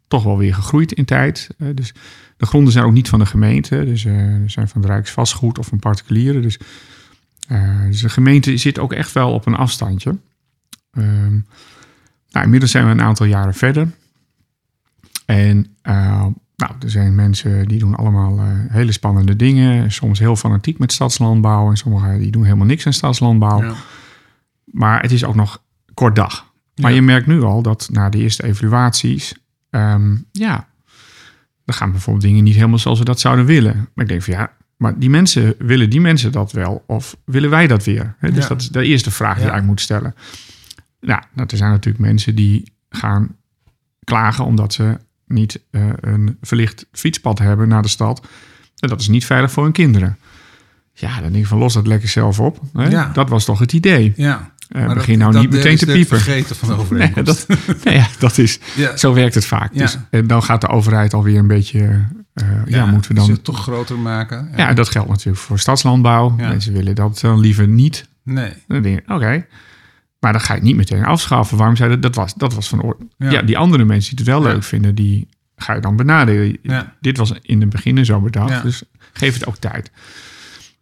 [0.09, 1.49] toch wel weer gegroeid in tijd.
[1.59, 1.95] Uh, dus
[2.37, 3.85] de gronden zijn ook niet van de gemeente.
[3.85, 6.42] Dus uh, zijn van het Rijksvastgoed of van particulieren.
[6.42, 6.59] Dus,
[7.49, 10.16] uh, dus, de gemeente zit ook echt wel op een afstandje.
[10.90, 11.38] Ehm,
[12.31, 13.88] nou, inmiddels zijn we een aantal jaren verder.
[15.25, 15.66] En
[16.57, 19.92] nou, er zijn mensen die doen allemaal hele spannende dingen.
[19.92, 21.71] Soms heel fanatiek met stadslandbouw.
[21.71, 23.62] En sommigen die doen helemaal niks aan stadslandbouw.
[23.62, 23.75] Ja.
[24.64, 25.62] Maar het is ook nog
[25.95, 26.53] kort dag.
[26.75, 26.97] Maar Ja.
[26.97, 29.35] je merkt nu al dat na de eerste evaluaties,
[29.77, 30.69] um, ja,
[31.65, 33.75] dan gaan bijvoorbeeld dingen niet helemaal zoals we dat zouden willen.
[33.95, 36.85] Maar ik denk van ja, maar die mensen, willen die mensen dat wel?
[36.87, 38.15] Of willen wij dat weer?
[38.19, 38.49] He, dus Ja.
[38.49, 40.15] dat is de eerste vraag die je eigenlijk moet stellen.
[41.01, 43.37] Nou, nou, er zijn natuurlijk mensen die gaan
[44.05, 48.27] klagen omdat ze niet uh, een verlicht fietspad hebben naar de stad.
[48.79, 50.19] En dat is niet veilig voor hun kinderen.
[50.93, 52.61] Ja, dan denk ik van los dat lekker zelf op.
[52.73, 52.89] Hè?
[52.89, 53.11] Ja.
[53.12, 54.12] Dat was toch het idee.
[54.17, 54.55] Ja.
[54.68, 56.20] Uh, Maar begin dat- nou niet meteen te piepen.
[56.20, 57.46] vergeten van de Nee, overeenkomst.
[57.48, 58.96] dat, nee, ja, dat is, Ja.
[58.96, 59.70] Zo werkt het vaak.
[59.72, 59.79] Ja.
[59.81, 61.79] Dus, en dan gaat de overheid alweer een beetje...
[62.35, 63.31] uh, ja, moeten we dan...
[63.31, 64.48] het toch groter maken.
[64.57, 66.31] Ja, dat geldt natuurlijk voor stadslandbouw.
[66.31, 68.09] Mensen willen dat dan liever niet.
[68.24, 68.52] Nee.
[69.07, 69.46] Oké.
[70.20, 71.57] Maar dan ga je het niet meteen afschaffen.
[71.57, 72.02] Waarom zei dat?
[72.02, 73.07] Dat was, dat was van orde.
[73.18, 73.42] Ja.
[73.42, 76.59] Die andere mensen die het wel leuk vinden, die ga je dan benaderen.
[76.62, 76.94] Ja.
[77.00, 79.90] Dit was in het begin zo bedacht, dus geef het ook tijd.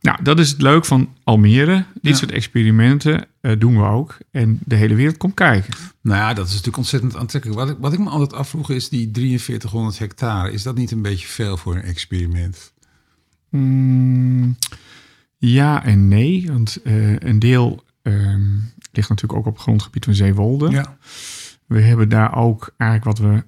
[0.04, 1.84] Nou, dat is het leuk van Almere.
[1.94, 2.14] Dit Ja.
[2.18, 4.18] soort experimenten eh, doen we ook.
[4.30, 5.74] En de hele wereld komt kijken.
[6.00, 7.58] Nou ja, dat is natuurlijk ontzettend aantrekkelijk.
[7.60, 10.52] Wat ik, wat ik me altijd afvroeg is die 4300 hectare.
[10.52, 12.72] Is dat niet een beetje veel voor een experiment?
[13.50, 14.56] Mm,
[15.38, 16.44] ja en nee.
[16.46, 18.42] Want eh, een deel ehm,
[18.92, 20.70] ligt natuurlijk ook op het grondgebied van Zeewolde.
[20.70, 20.96] Ja.
[21.66, 23.44] We hebben daar ook eigenlijk wat we...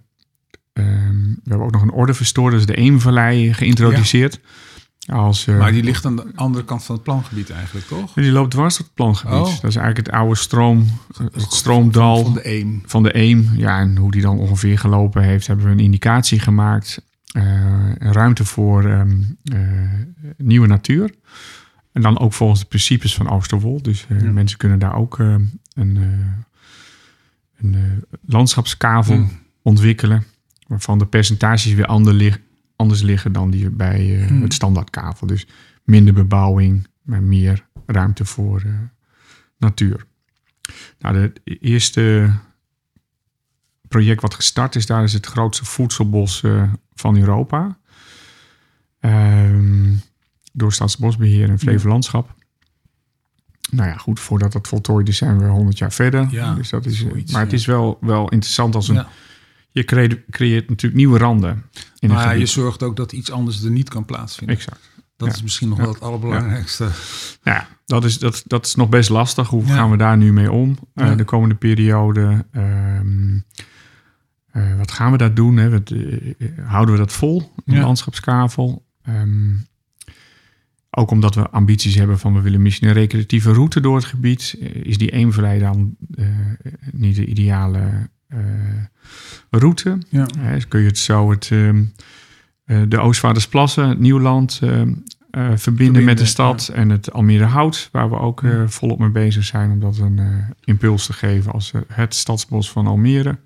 [0.73, 4.41] ehm, we hebben ook nog een ordeverstoorder, dus de Eemvallei, geïntroduceerd.
[5.07, 8.13] Als, eh, Maar die ligt aan de andere kant van het plangebied eigenlijk, toch?
[8.13, 9.33] die loopt dwars door het plangebied.
[9.33, 9.45] Oh.
[9.61, 10.87] Dat is eigenlijk het oude stroom,
[11.33, 12.83] het stroomdal Van de Eem.
[12.87, 13.51] van de Eem.
[13.57, 17.05] Ja, en hoe die dan ongeveer gelopen heeft, hebben we een indicatie gemaakt.
[17.33, 19.59] Eh, ruimte voor ehm, eh,
[20.37, 21.15] nieuwe natuur.
[21.93, 23.85] En dan ook volgens de principes van Oosterwold.
[23.85, 24.31] Dus eh, Ja.
[24.31, 25.27] mensen kunnen daar ook eh,
[25.75, 26.03] een, eh,
[27.59, 27.81] een eh,
[28.27, 29.31] landschapskavel Hmm.
[29.63, 30.25] ontwikkelen.
[30.67, 32.41] Waarvan de percentages weer ander lig-
[32.77, 34.43] anders liggen dan die bij Hmm.
[34.43, 35.27] het standaardkavel.
[35.27, 35.47] Dus
[35.85, 38.73] minder bebouwing, maar meer ruimte voor eh,
[39.59, 40.05] natuur.
[40.99, 42.33] Nou, de eerste
[43.89, 47.79] project wat gestart is, daar is het grootste voedselbos eh, van Europa.
[49.01, 49.93] Ehm,
[50.53, 52.35] door Staatsbosbeheer en Flevolandschap.
[53.71, 56.27] Nou ja, goed, voordat dat voltooid is, zijn we 100 jaar verder.
[56.31, 57.57] Ja, dus dat is, zoiets, maar het ja.
[57.57, 59.07] is wel, wel interessant als een.
[59.77, 61.63] Je creëert, creëert natuurlijk nieuwe randen
[61.99, 64.57] in Maar je zorgt ook dat iets anders er niet kan plaatsvinden.
[64.57, 64.91] Exact.
[65.17, 65.35] Dat ja.
[65.35, 66.85] is misschien nog wel het allerbelangrijkste.
[67.43, 69.49] Nou ja, dat is, dat, dat is nog best lastig.
[69.49, 72.47] Hoe gaan we daar nu mee om eh, de komende periode?
[72.53, 73.39] Ehm,
[74.51, 75.57] eh, wat gaan we daar doen?
[75.57, 75.71] Hè?
[75.71, 77.81] Wat, eh, houden we dat vol, een Ja.
[77.81, 78.87] landschapskavel?
[79.03, 79.55] Ehm,
[80.91, 84.57] ook omdat we ambities hebben van we willen misschien een recreatieve route door het gebied.
[84.83, 85.97] Is die Eemvallei dan
[86.93, 88.09] niet de ideale
[89.59, 89.99] route?
[90.09, 90.27] Ja.
[90.39, 91.83] Hè, dus kun je het zo het, ehm,
[92.65, 94.77] eh, de Oostvaardersplassen, het Nieuwland ehm, eh,
[95.43, 99.11] verbinden, Verbinden, met de stad en het Almere Hout, waar we ook eh, volop mee
[99.11, 100.27] bezig zijn om dat een eh,
[100.65, 103.39] impuls te geven als eh, het stadsbos van Almere.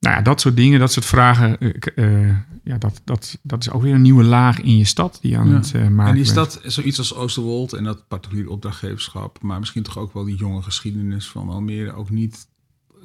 [0.00, 3.70] Nou ja, dat soort dingen, dat soort vragen, eh, eh, ja, dat, dat, dat is
[3.70, 5.54] ook weer een nieuwe laag in je stad die je aan Ja.
[5.54, 6.60] het eh, maken En is bent.
[6.62, 10.62] dat zoiets als Oosterwold en dat particulier opdrachtgeverschap, maar misschien toch ook wel die jonge
[10.62, 12.46] geschiedenis van Almere ook niet,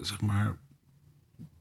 [0.02, 0.56] zeg maar,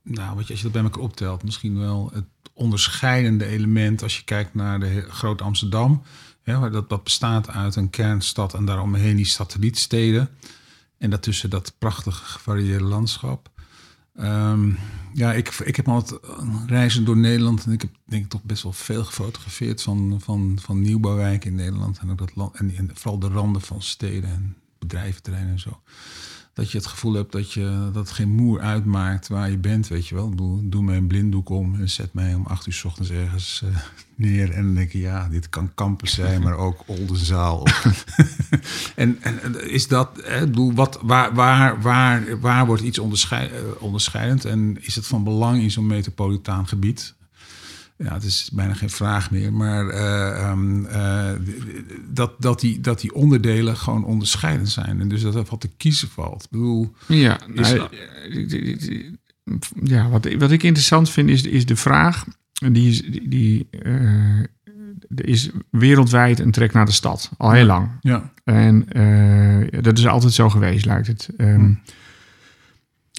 [0.02, 4.16] nou, wat je, als je dat bij elkaar optelt, misschien wel het onderscheidende element als
[4.16, 6.02] je kijkt naar de Groot Amsterdam,
[6.42, 10.28] hè, dat, dat bestaat uit een kernstad en daaromheen die satellietsteden.
[10.98, 13.50] En daartussen dat prachtige gevarieerde landschap.
[14.14, 14.72] Ehm,
[15.14, 16.20] ja, ik, ik heb altijd
[16.66, 20.58] reizen door Nederland en ik heb denk ik toch best wel veel gefotografeerd van, van,
[20.60, 21.98] van nieuwbouwwijken in Nederland.
[21.98, 25.80] En, ook dat land, en, en vooral de randen van steden en bedrijventerreinen en zo
[26.54, 29.88] dat je het gevoel hebt dat, je, dat het geen moer uitmaakt waar je bent,
[29.88, 30.34] weet je wel.
[30.34, 33.62] Doe, doe mij een blinddoek om en zet mij om acht uur s ochtends ergens
[33.64, 33.76] uh,
[34.26, 34.52] neer.
[34.52, 37.66] En dan denk je, ja, dit kan campus zijn, maar ook Oldenzaal.
[38.96, 43.58] en, en is dat, hè, bedoel, wat, waar, waar, waar, waar wordt iets onderscheid, uh,
[43.78, 44.44] onderscheidend?
[44.44, 47.14] En is het van belang in zo'n metropolitaan gebied?
[48.04, 51.30] Ja, het is bijna geen vraag meer, maar uh, um, uh,
[52.08, 55.00] dat, dat, die, dat die onderdelen gewoon onderscheidend zijn.
[55.00, 56.44] En dus dat er wat te kiezen valt.
[56.44, 57.88] Ik bedoel, ja, nou,
[59.82, 64.38] ja wat, wat ik interessant vind is, is de vraag, die, die, die uh,
[65.08, 67.88] er is wereldwijd een trek naar de stad, al heel lang.
[68.00, 68.32] Ja.
[68.44, 68.86] En
[69.80, 71.28] dat is altijd zo geweest, lijkt het.
[71.36, 71.80] Um,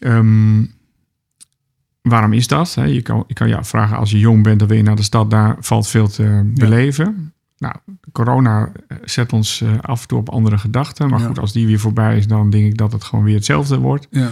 [0.04, 0.72] um,
[2.02, 2.74] waarom is dat?
[2.74, 5.04] Je kan, je kan ja, vragen als je jong bent, dan wil je naar de
[5.04, 7.34] stad, daar valt veel te beleven.
[7.58, 7.76] Nou,
[8.12, 11.10] corona eh, zet ons eh, af en toe op andere gedachten.
[11.10, 13.78] Maar goed, als die weer voorbij is, dan denk ik dat het gewoon weer hetzelfde
[13.78, 14.08] wordt.
[14.10, 14.32] Ja.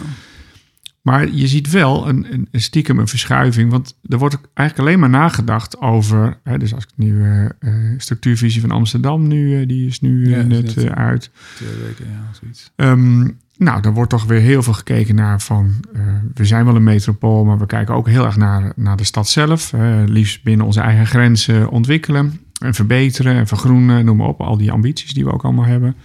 [1.01, 3.71] Maar je ziet wel een, een, stiekem een verschuiving.
[3.71, 6.39] Want er wordt eigenlijk alleen maar nagedacht over.
[6.43, 7.49] Hè, dus als ik nu uh,
[7.97, 11.31] structuurvisie van Amsterdam nu, die is nu ja, net uit.
[11.55, 12.71] Twee weken, ja, zoiets.
[12.75, 16.01] Um, nou, dan wordt toch weer heel veel gekeken naar van, uh,
[16.33, 19.29] we zijn wel een metropool, maar we kijken ook heel erg naar, naar de stad
[19.29, 19.73] zelf.
[19.73, 24.41] Uh, liefst binnen onze eigen grenzen ontwikkelen en verbeteren en vergroenen, noem maar op.
[24.41, 25.95] Al die ambities die we ook allemaal hebben.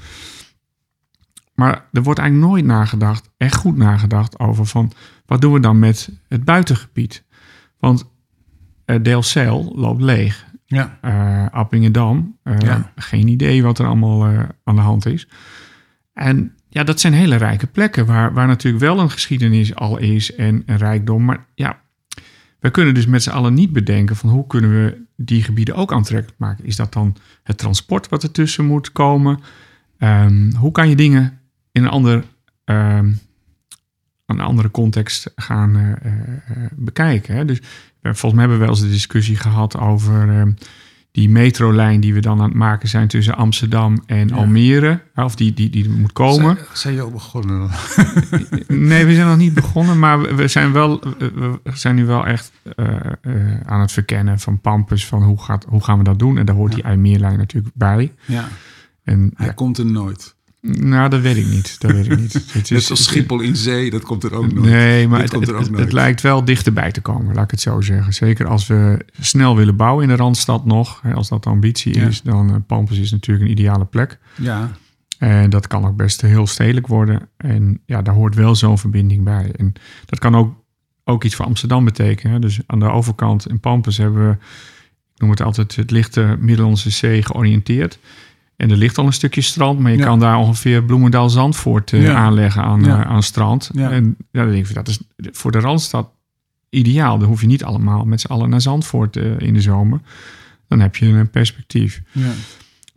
[1.54, 4.92] Maar er wordt eigenlijk nooit nagedacht, echt goed nagedacht over van,
[5.26, 7.24] wat doen we dan met het buitengebied?
[7.78, 8.10] Want
[8.86, 10.46] uh, Delcel loopt leeg.
[10.66, 10.98] Ja.
[11.04, 12.92] Uh, Appingedam, ja.
[12.96, 15.28] geen idee wat er allemaal aan de hand is.
[16.12, 20.34] En ja, dat zijn hele rijke plekken waar, waar natuurlijk wel een geschiedenis al is
[20.34, 21.24] en een rijkdom.
[21.24, 21.80] Maar ja,
[22.60, 25.92] we kunnen dus met z'n allen niet bedenken van hoe kunnen we die gebieden ook
[25.92, 26.64] aantrekkelijk maken.
[26.64, 29.40] Is dat dan het transport wat ertussen moet komen?
[29.98, 31.40] Um, hoe kan je dingen
[31.72, 32.24] in een, ander,
[32.64, 33.18] um,
[34.26, 37.34] een andere context gaan uh, uh, bekijken?
[37.34, 37.44] Hè?
[37.44, 37.60] Dus
[38.02, 40.54] volgens mij hebben we wel eens de discussie gehad over...
[41.14, 44.34] Die metrolijn die we dan aan het maken zijn tussen Amsterdam en ja.
[44.34, 46.54] Almere, of die, die, die moet komen.
[46.56, 47.70] Zijn, zijn je al begonnen?
[48.88, 52.52] nee, we zijn nog niet begonnen, maar we zijn, wel, we zijn nu wel echt
[52.76, 52.86] uh,
[53.22, 56.38] uh, aan het verkennen van Pampus, van hoe, gaat, hoe gaan we dat doen?
[56.38, 56.76] En daar hoort ja.
[56.76, 58.12] die IJmeerlijn natuurlijk bij.
[58.24, 58.48] Ja.
[59.04, 59.52] En, Hij ja.
[59.52, 60.33] komt er nooit.
[60.66, 61.80] Nou, dat weet ik niet.
[61.80, 62.32] Dat weet ik niet.
[62.52, 64.70] Het is, Net als Schiphol in zee, dat komt er ook nooit.
[64.70, 67.80] Nee, maar het, het, het, het, lijkt wel dichterbij te komen, laat ik het zo
[67.80, 68.12] zeggen.
[68.12, 71.02] Zeker als we snel willen bouwen in de Randstad nog.
[71.14, 72.06] Als dat de ambitie ja.
[72.06, 74.18] is, dan uh, Pampus is natuurlijk een ideale plek.
[74.34, 74.70] Ja.
[75.18, 77.28] En dat kan ook best heel stedelijk worden.
[77.36, 79.52] En ja, daar hoort wel zo'n verbinding bij.
[79.56, 79.72] En
[80.06, 80.54] dat kan ook,
[81.04, 82.40] ook iets voor Amsterdam betekenen.
[82.40, 84.36] Dus aan de overkant in Pampus hebben we,
[85.14, 87.98] ik noem het altijd, het lichte Middellandse Zee georiënteerd.
[88.56, 90.04] En er ligt al een stukje strand, maar je ja.
[90.04, 92.14] kan daar ongeveer Bloemendaal Zandvoort uh, ja.
[92.14, 93.00] aanleggen aan, ja.
[93.00, 93.70] uh, aan strand.
[93.74, 96.10] En ja, dan denk ik, dat is voor de Randstad
[96.70, 97.18] ideaal.
[97.18, 100.00] Dan hoef je niet allemaal met z'n allen naar Zandvoort uh, in de zomer.
[100.68, 102.02] Dan heb je een perspectief.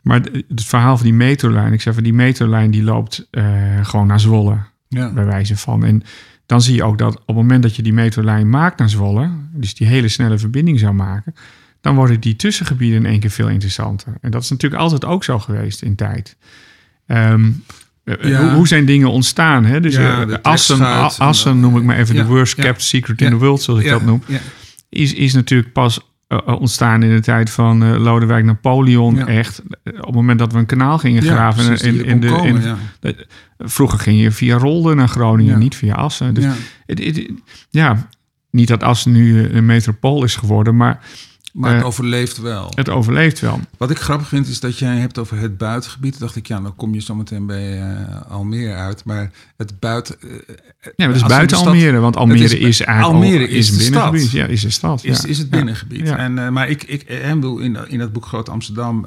[0.08, 3.46] Maar het verhaal van die metrolijn, ik zeg van die metrolijn die loopt eh,
[3.82, 4.58] gewoon naar Zwolle,
[4.90, 5.86] bij wijze van.
[5.86, 6.04] En
[6.46, 9.30] dan zie je ook dat op het moment dat je die metrolijn maakt naar Zwolle,
[9.52, 11.34] dus die hele snelle verbinding zou maken,
[11.82, 14.18] dan worden die tussengebieden in één keer veel interessanter.
[14.22, 16.38] En dat is natuurlijk altijd ook zo geweest in tijd.
[17.08, 17.64] Um,
[18.04, 18.42] ja.
[18.42, 19.66] hoe, hoe, zijn dingen ontstaan?
[19.66, 19.80] Hè?
[19.80, 20.82] Dus ja, uh, Assen,
[21.18, 24.02] Assen noem ik maar even de worst kept secret in the world, zoals ik dat
[24.02, 24.24] noem.
[24.90, 29.28] Is, is natuurlijk pas uh, ontstaan in de tijd van uh, Lodewijk Napoleon.
[29.28, 31.66] Echt, op het moment dat we een kanaal gingen graven.
[31.66, 35.76] Precies, in, in de, komen, in, de, vroeger ging je via Rolde naar Groningen, niet
[35.76, 36.34] via Assen.
[36.34, 36.46] Dus
[36.86, 37.30] het, het,
[37.70, 38.08] ja,
[38.52, 41.00] niet dat Assen nu een metropool is geworden, maar
[41.58, 42.72] maar het uh, overleeft wel.
[42.76, 43.60] Het overleeft wel.
[43.78, 46.12] Wat ik grappig vind is dat jij hebt over het buitengebied.
[46.12, 49.04] Dan dacht ik, ja, dan kom je zo meteen bij uh, Almere uit.
[49.06, 50.16] Maar het buiten...
[50.22, 50.32] Uh,
[50.96, 53.92] ja, het is buiten stad, Almere, want Almere is, is, eigenlijk Almere is, is een
[53.92, 54.32] binnengebied.
[54.32, 55.04] Ja, is een stad.
[55.04, 55.28] Is, ja.
[55.28, 56.08] is het binnengebied.
[56.08, 56.18] Ja.
[56.18, 59.02] En, maar ik, ik en bedoel, in, in dat boek Groot Amsterdam...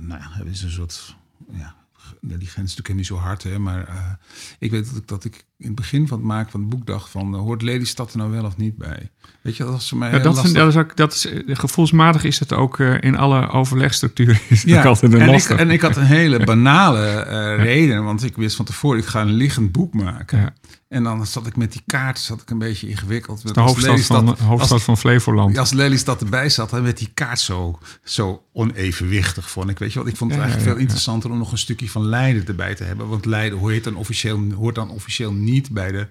[0.00, 1.16] nou ja, is een soort...
[1.52, 1.74] Ja,
[2.20, 4.18] die grens is natuurlijk niet zo hard, hè, maar
[4.58, 6.86] ik weet dat ik, dat ik in het begin van het maken van het boek
[6.86, 7.34] dacht van...
[7.34, 9.10] hoort Lelystad er nou wel of niet bij?
[9.40, 10.52] Weet je, dat was voor mij Ja, dat, lastig.
[10.52, 14.62] dat is ook, dat is, eh, gevoelsmatig is het ook eh, in alle overlegstructuren is
[14.62, 15.58] Ja, altijd een en ik, lastig.
[15.58, 19.20] en ik had een hele banale eh, reden, want ik wist van tevoren, ik ga
[19.20, 20.38] een liggend boek maken.
[20.40, 20.52] Ja.
[20.92, 23.54] En dan zat ik met die kaarten, zat ik een beetje ingewikkeld.
[23.54, 25.58] de hoofdstad, van, hoofdstad als, van Flevoland.
[25.58, 29.78] als Lelystad erbij zat, dan werd die kaart zo, zo onevenwichtig, vond ik.
[29.78, 30.08] Weet je wat?
[30.08, 32.84] Ik vond het Ja, eigenlijk veel interessanter om nog een stukje van Leiden erbij te
[32.84, 33.08] hebben.
[33.08, 36.08] Want Leiden hoort dan officieel, hoort dan officieel niet bij de,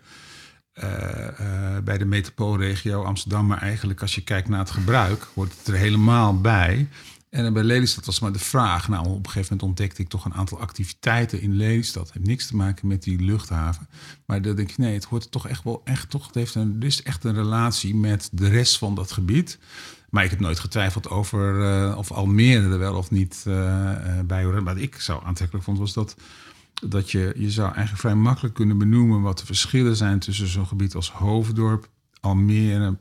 [0.73, 3.47] eh, eh, bij de metropoolregio Amsterdam.
[3.47, 6.87] Maar eigenlijk als je kijkt naar het gebruik, hoort het er helemaal bij.
[7.29, 8.87] En bij Lelystad was maar de vraag.
[8.87, 12.11] Nou, op een gegeven moment ontdekte ik toch een aantal activiteiten in Lelystad.
[12.13, 13.87] Heeft niks te maken met die luchthaven.
[14.25, 16.25] Maar dan denk ik, nee, het hoort toch echt wel echt toch.
[16.25, 19.59] Het heeft een, dus echt een relatie met de rest van dat gebied.
[20.09, 23.43] Maar ik heb nooit getwijfeld over eh, of Almere er wel of niet
[24.25, 24.63] bij horen.
[24.63, 26.15] Wat ik zo aantrekkelijk vond, was dat,
[26.81, 30.67] dat je, je zou eigenlijk vrij makkelijk kunnen benoemen wat de verschillen zijn tussen zo'n
[30.67, 32.97] gebied als Hoofddorp, Almere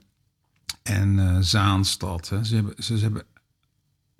[0.82, 2.28] en eh, Zaanstad.
[2.28, 2.44] Hè.
[2.44, 3.24] Ze hebben, ze, ze hebben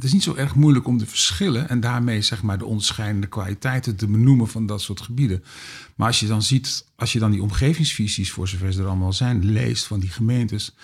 [0.01, 3.27] het is niet zo erg moeilijk om de verschillen en daarmee zeg maar de onderscheidende
[3.27, 5.45] kwaliteiten te benoemen van dat soort gebieden.
[5.95, 9.13] Maar als je dan ziet, als je dan die omgevingsvisies, voor zover ze er allemaal
[9.13, 10.75] zijn, leest van die gemeentes,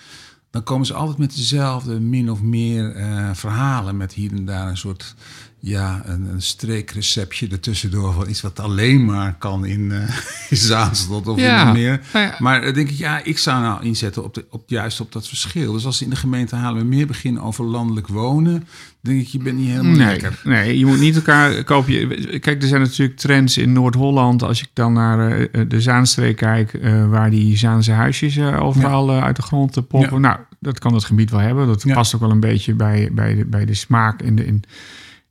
[0.57, 3.96] dan komen ze altijd met dezelfde min of meer eh, verhalen.
[3.96, 5.14] Met hier en daar een soort,
[5.61, 10.16] ja, een, een streekreceptje ertussendoor van iets wat alleen maar kan in, eh
[10.50, 12.00] in Zaanstad of Ja, in meer.
[12.12, 12.36] nou ja.
[12.38, 15.28] Maar dan denk ik, ja, ik zou nou inzetten op, de, op juist op dat
[15.28, 15.72] verschil.
[15.72, 18.68] Dus als ze in de gemeente halen we meer beginnen over landelijk wonen,
[19.07, 20.40] denk ik, je bent niet helemaal Nee, lekker.
[20.44, 21.94] nee, je moet niet elkaar kopen.
[22.40, 24.42] Kijk, er zijn natuurlijk trends in Noord-Holland.
[24.42, 29.36] Als ik dan naar eh, de Zaanstreek kijk, eh, waar die Zaanse huisjes overal uit
[29.36, 30.11] de grond eh, poppen.
[30.12, 30.18] Ja.
[30.18, 31.66] Nou, dat kan het gebied wel hebben.
[31.66, 31.94] Dat Ja.
[31.94, 34.46] past ook wel een beetje bij, bij, de, bij de smaak en de.
[34.46, 34.62] In,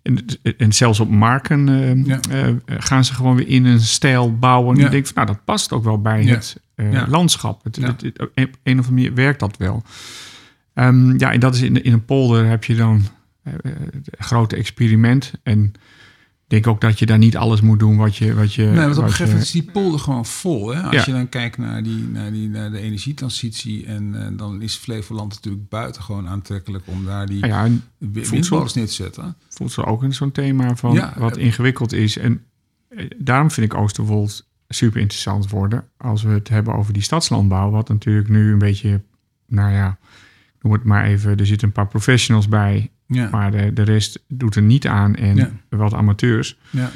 [0.02, 0.26] en,
[0.58, 2.06] en zelfs op marken
[2.68, 4.78] gaan ze gewoon weer in een stijl bouwen.
[4.78, 6.58] En ik denk van, nou, dat past ook wel bij het
[7.08, 7.64] landschap.
[7.64, 7.86] Het, Ja.
[7.88, 9.84] het- het- op een, of andere manier werkt dat wel.
[10.74, 13.06] Ehm, ja, en dat is in, in een polder heb je dan
[14.18, 15.34] grote experiment.
[15.44, 15.74] En
[16.48, 18.34] ik denk ook dat je daar niet alles moet doen wat je...
[18.34, 20.68] Wat je Nee, want op een wat gegeven moment is die polder gewoon vol.
[20.70, 20.82] Hè?
[20.82, 21.04] Als Ja.
[21.06, 23.86] je dan kijkt naar, die, naar, die, naar de energietransitie...
[23.86, 26.84] en eh, dan is Flevoland natuurlijk buitengewoon aantrekkelijk...
[26.88, 27.68] om daar die ja,
[27.98, 29.36] windmolens neer te zetten.
[29.50, 32.18] voedsel ook in zo'n thema van Ja, wat eh, ingewikkeld is.
[32.18, 32.44] En
[32.90, 35.88] eh, daarom vind ik Oosterwold super interessant worden.
[35.98, 37.70] Als we het hebben over die stadslandbouw.
[37.70, 39.02] Wat natuurlijk nu een beetje,
[39.48, 39.98] nou ja,
[40.62, 41.38] noem het maar even.
[41.38, 42.92] Er zitten een paar professionals bij.
[43.08, 45.16] Ja, Maar de, de rest doet er niet aan.
[45.16, 45.52] En Ja.
[45.70, 46.58] wat amateurs.
[46.70, 46.92] ja,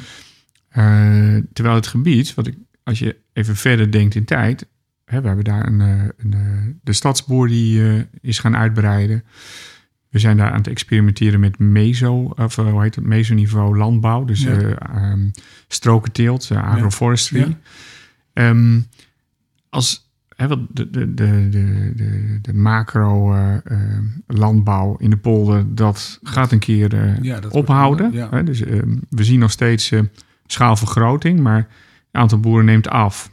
[0.68, 4.66] Eh, terwijl het gebied, wat ik, als je even verder denkt in tijd,
[5.04, 9.24] hè, we hebben daar een, eh, een, eh, de stadsboer die is gaan uitbreiden.
[10.08, 14.42] We zijn daar aan het experimenteren met meso, of hoe heet het, mesoniveau landbouw, dus
[14.42, 14.50] Ja.
[14.58, 14.70] eh
[15.10, 15.28] ehm,
[15.68, 17.56] strokenteelt, agroforestry.
[18.32, 18.80] Ehm,
[19.68, 20.09] als
[20.40, 25.74] hè, wat de, de, de, de, de, de macro eh, eh, landbouw in de polder,
[25.74, 28.10] dat gaat een keer eh, Ja, dat ophouden.
[28.12, 28.36] wordt- ja.
[28.36, 30.00] Hè, dus ehm, we zien nog steeds eh,
[30.46, 31.66] schaalvergroting, maar het
[32.10, 33.30] aantal boeren neemt af.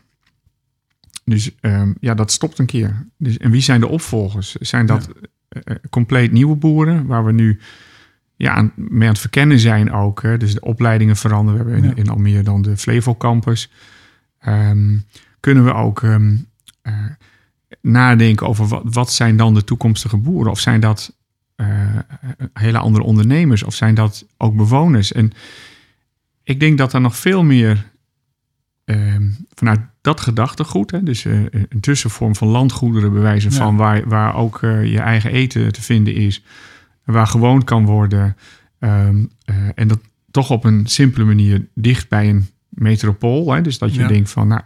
[1.25, 3.05] Dus ehm, ja, dat stopt een keer.
[3.17, 4.55] Dus, en wie zijn de opvolgers?
[4.55, 5.09] Zijn dat
[5.89, 7.59] compleet nieuwe boeren, waar we nu
[8.35, 10.21] ja, mee aan het verkennen zijn ook.
[10.21, 10.37] Hè?
[10.37, 11.65] Dus de opleidingen veranderen.
[11.65, 12.03] We hebben in, Ja.
[12.03, 13.71] in Almere dan de Flevo Campus.
[14.39, 14.97] Ehm,
[15.39, 16.35] kunnen we ook ehm,
[17.81, 20.51] nadenken over wat, wat zijn dan de toekomstige boeren?
[20.51, 21.15] Of zijn dat
[21.55, 21.67] eh,
[22.53, 23.63] hele andere ondernemers?
[23.63, 25.11] Of zijn dat ook bewoners?
[25.11, 25.31] En
[26.43, 27.85] ik denk dat er nog veel meer
[28.85, 33.57] ehm, vanuit dat gedachtegoed, hè, dus eh, een tussenvorm van landgoederen bewijzen Ja.
[33.57, 36.43] van waar, waar ook eh, je eigen eten te vinden is,
[37.05, 38.37] waar gewoond kan worden
[38.79, 39.99] ehm, eh, en dat
[40.31, 43.53] toch op een simpele manier dicht bij een metropool.
[43.53, 44.07] Hè, dus dat je Ja.
[44.07, 44.61] denkt van, nou,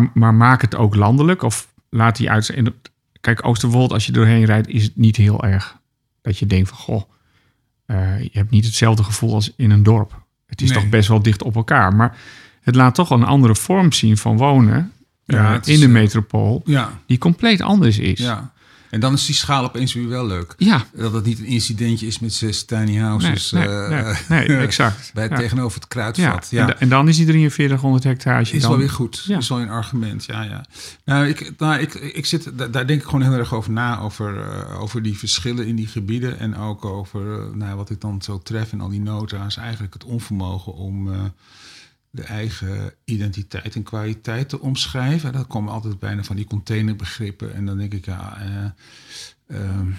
[0.00, 2.48] maar, maar maak het ook landelijk of laat die uit.
[2.48, 2.74] En
[3.20, 5.76] kijk, Oosterwold, als je doorheen rijdt, is het niet heel erg
[6.22, 7.02] dat je denkt van, goh,
[7.86, 10.22] eh, je hebt niet hetzelfde gevoel als in een dorp.
[10.46, 10.78] Het is Nee.
[10.78, 12.16] toch best wel dicht op elkaar, maar
[12.60, 14.92] het laat toch een andere vorm zien van wonen
[15.24, 18.18] Ja, eh, in is, de eh, metropool, Ja, die compleet anders is.
[18.18, 18.51] ja.
[18.92, 20.54] En dan is die schaal opeens weer wel leuk.
[20.56, 24.56] Ja, Dat het niet een incidentje is met zes tiny houses nee, eh, nee, nee,
[24.66, 25.10] exact.
[25.14, 25.36] bij, ja.
[25.36, 26.48] tegenover het kruidvat.
[26.50, 28.40] Ja, En, da- en dan is die 4300 hectare.
[28.40, 29.24] Is dan, wel weer goed.
[29.26, 29.38] Ja.
[29.38, 30.64] Is wel een argument, ja, ja.
[31.04, 33.98] Nou, ik, nou, ik, ik zit, daar, daar denk ik gewoon heel erg over na,
[34.00, 36.38] over, eh, over die verschillen in die gebieden.
[36.38, 39.56] En ook over eh, nou, wat ik dan zo tref in al die nota's.
[39.56, 41.18] Eigenlijk het onvermogen om eh,
[42.14, 45.32] de eigen identiteit en kwaliteit te omschrijven.
[45.32, 47.54] Dat komen altijd bijna van die containerbegrippen.
[47.54, 48.40] En dan denk ik, ja...
[48.40, 49.90] eh, ehm,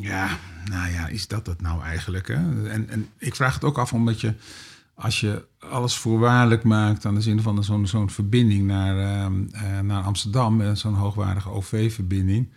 [0.00, 2.28] ja, nou ja, is dat het nou eigenlijk?
[2.28, 2.68] Hè?
[2.68, 4.34] En, en ik vraag het ook af omdat je
[4.94, 9.80] als je alles voorwaardelijk maakt aan de zin van zo'n zo'n verbinding naar, ehm, eh,
[9.80, 12.48] naar Amsterdam, zo'n hoogwaardige OV-verbinding,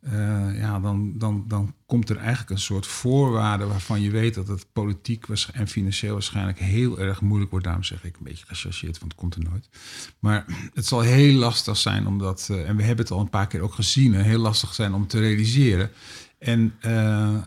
[0.00, 4.48] eh, ja, dan, dan, dan komt er eigenlijk een soort voorwaarde waarvan je weet dat
[4.48, 7.66] het politiek en financieel waarschijnlijk heel erg moeilijk wordt.
[7.66, 9.68] Daarom zeg ik een beetje gechargeerd, want het komt er nooit.
[10.18, 10.44] Maar
[10.74, 13.60] het zal heel lastig zijn omdat, uh, en we hebben het al een paar keer
[13.60, 15.90] ook gezien, heel lastig zijn om te realiseren.
[16.38, 16.74] En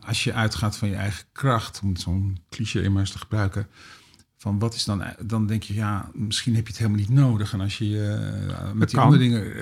[0.06, 3.68] als je uitgaat van je eigen kracht, om zo'n cliché maar eens te gebruiken,
[4.44, 7.54] van wat is dan, dan denk je, ja, misschien heb je het helemaal niet nodig.
[7.54, 9.46] En als je uh, met die andere dingen.
[9.46, 9.62] Uh,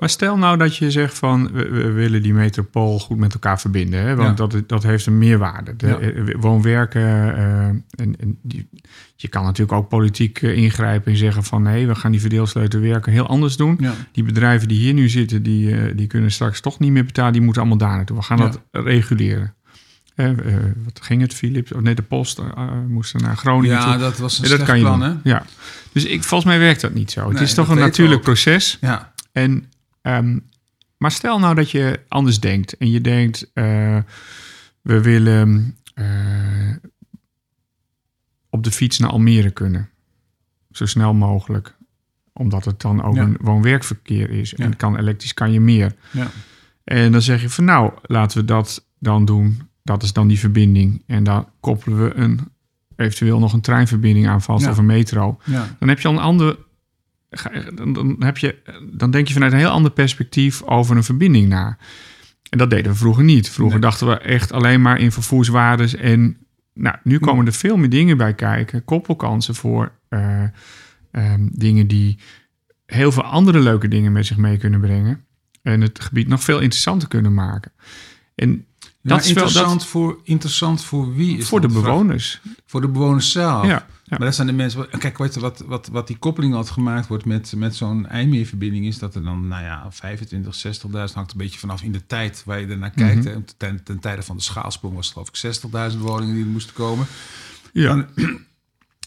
[0.00, 4.00] maar stel nou dat je zegt van we, willen die metropool goed met elkaar verbinden,
[4.00, 4.16] hè?
[4.16, 5.76] want dat, dat heeft een meerwaarde.
[5.76, 6.38] De, ja.
[6.38, 7.36] Woonwerken,
[7.90, 8.68] en, en die,
[9.16, 13.12] je kan natuurlijk ook politiek ingrijpen en zeggen van nee, we gaan die verdeelsleutel werken
[13.12, 13.80] heel anders doen.
[14.12, 17.42] Die bedrijven die hier nu zitten, die, die kunnen straks toch niet meer betalen, die
[17.42, 18.16] moeten allemaal daar naartoe.
[18.16, 19.54] We gaan dat reguleren.
[20.16, 20.30] Uh,
[20.84, 21.72] wat ging het, Philips?
[21.72, 23.76] Oh, nee, de post uh, moesten naar Groningen.
[23.76, 25.14] Ja, dat was een dat kan je plan, hè?
[25.22, 25.44] Ja.
[25.92, 27.30] Dus ik, volgens mij werkt dat niet zo.
[27.30, 28.78] het is toch een natuurlijk proces.
[28.80, 29.12] Ja.
[29.32, 29.70] En,
[30.02, 30.44] um,
[30.96, 32.76] maar stel nou dat je anders denkt.
[32.76, 33.50] En je denkt,
[34.82, 35.76] we willen
[38.50, 39.88] op de fiets naar Almere kunnen.
[40.70, 41.76] Zo snel mogelijk.
[42.32, 43.22] Omdat het dan ook ja.
[43.22, 44.54] een woon-werkverkeer is.
[44.54, 45.94] En kan elektrisch kan je meer.
[46.10, 46.30] Ja.
[46.84, 50.38] En dan zeg je van nou, laten we dat dan doen dat is dan die
[50.38, 51.02] verbinding.
[51.06, 52.40] En daar koppelen we een,
[52.96, 55.38] eventueel nog een treinverbinding aan vast of een metro.
[55.44, 55.76] Ja.
[55.78, 56.56] Dan heb je al een ander.
[57.74, 58.56] Dan, heb je,
[58.92, 61.78] dan denk je vanuit een heel ander perspectief over een verbinding na.
[62.50, 63.50] En dat deden we vroeger niet.
[63.50, 65.94] Vroeger dachten we echt alleen maar in vervoerswaardes.
[65.94, 66.36] En
[66.74, 68.84] nou, nu komen er veel meer dingen bij kijken.
[68.84, 70.42] Koppelkansen voor uh,
[71.12, 72.18] um, dingen die
[72.86, 75.24] heel veel andere leuke dingen met zich mee kunnen brengen.
[75.62, 77.72] En het gebied nog veel interessanter kunnen maken.
[78.34, 78.66] En
[79.02, 81.38] dat is interessant, wel, dat, voor, interessant voor wie?
[81.38, 82.40] Is voor de bewoners.
[82.66, 83.66] Voor de bewoners zelf.
[83.66, 84.88] Ja, Maar dat zijn de mensen.
[84.98, 88.86] Kijk, weet je, wat, wat, wat die koppeling had gemaakt wordt met, met zo'n IJmeerverbinding,
[88.86, 92.42] is dat er dan, nou ja, 25, 60.000 hangt een beetje vanaf in de tijd
[92.44, 93.24] waar je ernaar kijkt.
[93.24, 96.50] Mm ten, ten tijde van de schaalsprong was het geloof ik 60.000 woningen die er
[96.50, 97.06] moesten komen.
[97.72, 97.88] Ja.
[97.88, 98.06] Dan,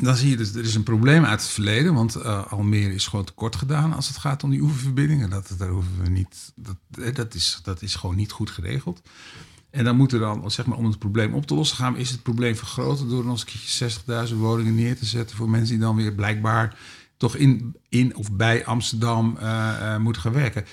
[0.07, 3.07] dan zie je dus, er is een probleem uit het verleden, want uh, Almere is
[3.07, 5.29] gewoon tekort gedaan als het gaat om die oeververbindingen.
[5.29, 6.77] Dat, daar hoeven we niet, dat,
[7.15, 9.01] dat, is, dat is gewoon niet goed geregeld.
[9.75, 12.11] En dan moeten dan, zeg maar, om het probleem op te lossen, gaan we is
[12.11, 15.75] het probleem vergroten door nog eens een keertje 60.000 woningen neer te zetten voor mensen
[15.75, 16.77] die dan weer blijkbaar
[17.17, 19.43] toch in, in of bij Amsterdam uh,
[19.81, 20.65] uh, moeten gaan werken.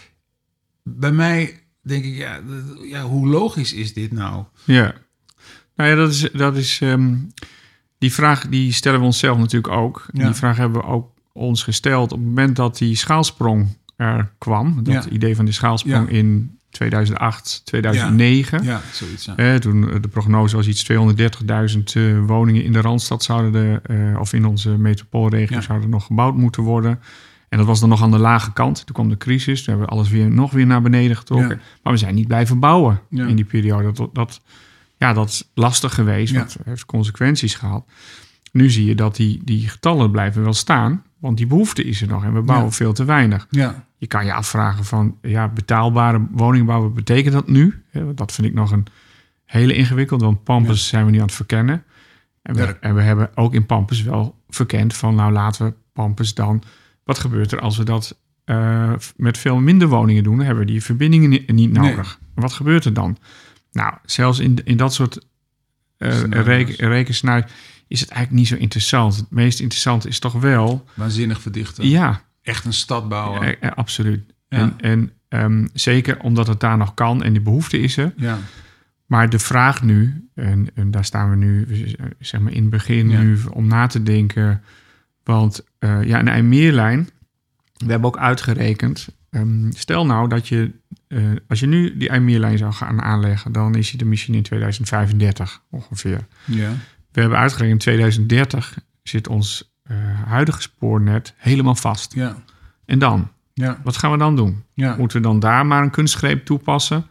[0.83, 2.41] Bij mij denk ik, ja,
[2.83, 4.45] ja, hoe logisch is dit nou?
[4.65, 4.95] Ja,
[5.77, 7.33] nou ja, dat is, dat is um,
[7.99, 10.07] die vraag die stellen we onszelf natuurlijk ook.
[10.13, 10.25] Ja.
[10.25, 14.85] Die vraag hebben we ook ons gesteld op het moment dat die schaalsprong er kwam.
[14.85, 15.11] Dat ja.
[15.11, 18.63] idee van die schaalsprong in 2008, 2009.
[18.63, 19.25] Ja, ja zoiets.
[19.25, 19.37] Ja.
[19.37, 24.21] Eh, toen de prognose was iets 230.000 uh, woningen in de Randstad zouden de, uh,
[24.21, 25.63] of in onze metropoolregio ja.
[25.63, 27.01] zouden nog gebouwd moeten worden.
[27.49, 28.87] En dat was dan nog aan de lage kant.
[28.87, 31.61] Toen kwam de crisis, toen hebben we alles weer nog weer naar beneden getrokken.
[31.83, 33.93] Maar we zijn niet blijven bouwen in die periode.
[33.93, 34.41] Dat, dat,
[34.97, 37.85] ja, dat is lastig geweest, dat heeft consequenties gehad.
[38.53, 42.09] Nu zie je dat die, die getallen blijven wel staan, want die behoefte is er
[42.09, 43.47] nog en we bouwen veel te weinig.
[43.51, 43.87] Ja.
[43.97, 47.83] Je kan je afvragen van, ja, betaalbare woningbouw, wat betekent dat nu?
[48.15, 48.87] Dat vind ik nog een
[49.45, 51.85] hele ingewikkeld, want Pampus zijn we nu aan het verkennen.
[52.43, 52.77] En we, ja.
[52.81, 56.63] en we hebben ook in Pampus wel verkend van, nou laten we Pampus dan...
[57.05, 60.37] Wat gebeurt er als we dat uh, met veel minder woningen doen?
[60.37, 62.19] Dan hebben we die verbindingen niet, niet nodig.
[62.21, 62.29] Nee.
[62.35, 63.17] Wat gebeurt er dan?
[63.73, 65.27] Nou, zelfs in, in dat soort
[65.99, 67.15] uh, reken,
[67.93, 69.17] is het eigenlijk niet zo interessant.
[69.17, 70.85] Het meest interessante is toch wel...
[70.95, 71.89] Waanzinnig verdichten.
[71.89, 73.47] Ja, echt een stad bouwen.
[73.47, 74.33] Ja, ja absoluut.
[74.49, 74.59] Ja.
[74.59, 78.13] En, en um, zeker omdat het daar nog kan en die behoefte is er.
[78.17, 78.39] Ja.
[79.07, 81.69] Maar de vraag nu, en, en, daar staan we nu
[82.19, 83.21] zeg maar in het begin ja.
[83.21, 84.63] nu om na te denken.
[85.25, 87.09] Want uh, ja, een IJmeerlijn,
[87.77, 89.09] we hebben ook uitgerekend.
[89.31, 90.71] Um, stel nou dat je,
[91.09, 94.43] uh, als je nu die IJmeerlijn zou gaan aanleggen, dan is hij er misschien in
[94.43, 96.27] 2035 ongeveer.
[96.45, 96.73] Ja.
[97.13, 102.15] We hebben uitgerekend in 2030 zit ons uh, huidige spoornet helemaal vast.
[102.15, 102.37] Ja.
[102.85, 103.31] En dan?
[103.55, 103.81] Ja.
[103.85, 104.65] Wat gaan we dan doen?
[104.75, 104.97] Ja.
[104.97, 107.07] Moeten we dan daar maar een kunstgreep toepassen?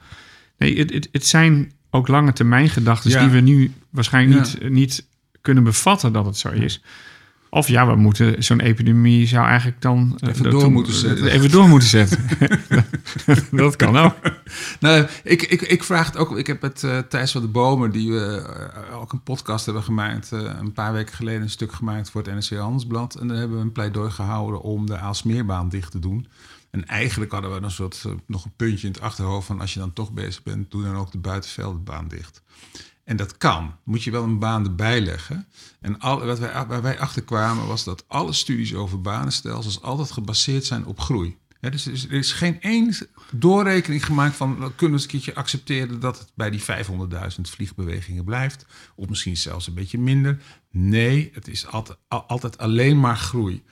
[0.58, 5.08] Nee, het, het, het zijn ook lange termijn gedachten die we nu waarschijnlijk niet, niet
[5.42, 6.82] kunnen bevatten dat het zo is.
[7.54, 11.28] Of ja, we moeten zo'n epidemie zou eigenlijk dan even door moeten zetten.
[11.28, 12.20] Even door moeten zetten.
[13.52, 14.16] dat kan ook.
[14.80, 16.38] Nou, ik, ik, ik vraag het ook.
[16.38, 18.54] Ik heb het uh, Thijs van de Bomen, die we
[18.90, 22.22] uh, ook een podcast hebben gemaakt, uh, een paar weken geleden een stuk gemaakt voor
[22.22, 23.16] het NRC Handelsblad.
[23.16, 26.28] En daar hebben we een pleidooi gehouden om de Aalsmeerbaan dicht te doen.
[26.70, 29.80] En eigenlijk hadden we een soort nog een puntje in het achterhoofd van als je
[29.80, 32.42] dan toch bezig bent, doe dan ook de buitenveldenbaan dicht.
[33.04, 33.76] En dat kan.
[33.84, 35.48] Moet je wel een baan erbij leggen.
[35.80, 40.12] En al, wat wij, waar wij achter kwamen was dat alle studies over banenstelsels altijd
[40.12, 41.38] gebaseerd zijn op groei.
[41.60, 42.96] dus er is, geen één
[43.32, 46.68] doorrekening gemaakt van kunnen we eens een keertje accepteren dat het bij die 500.000
[47.42, 48.66] vliegbewegingen blijft.
[48.96, 50.42] Of misschien zelfs een beetje minder.
[50.72, 51.68] Nee, het is
[52.08, 53.64] altijd, alleen maar groei.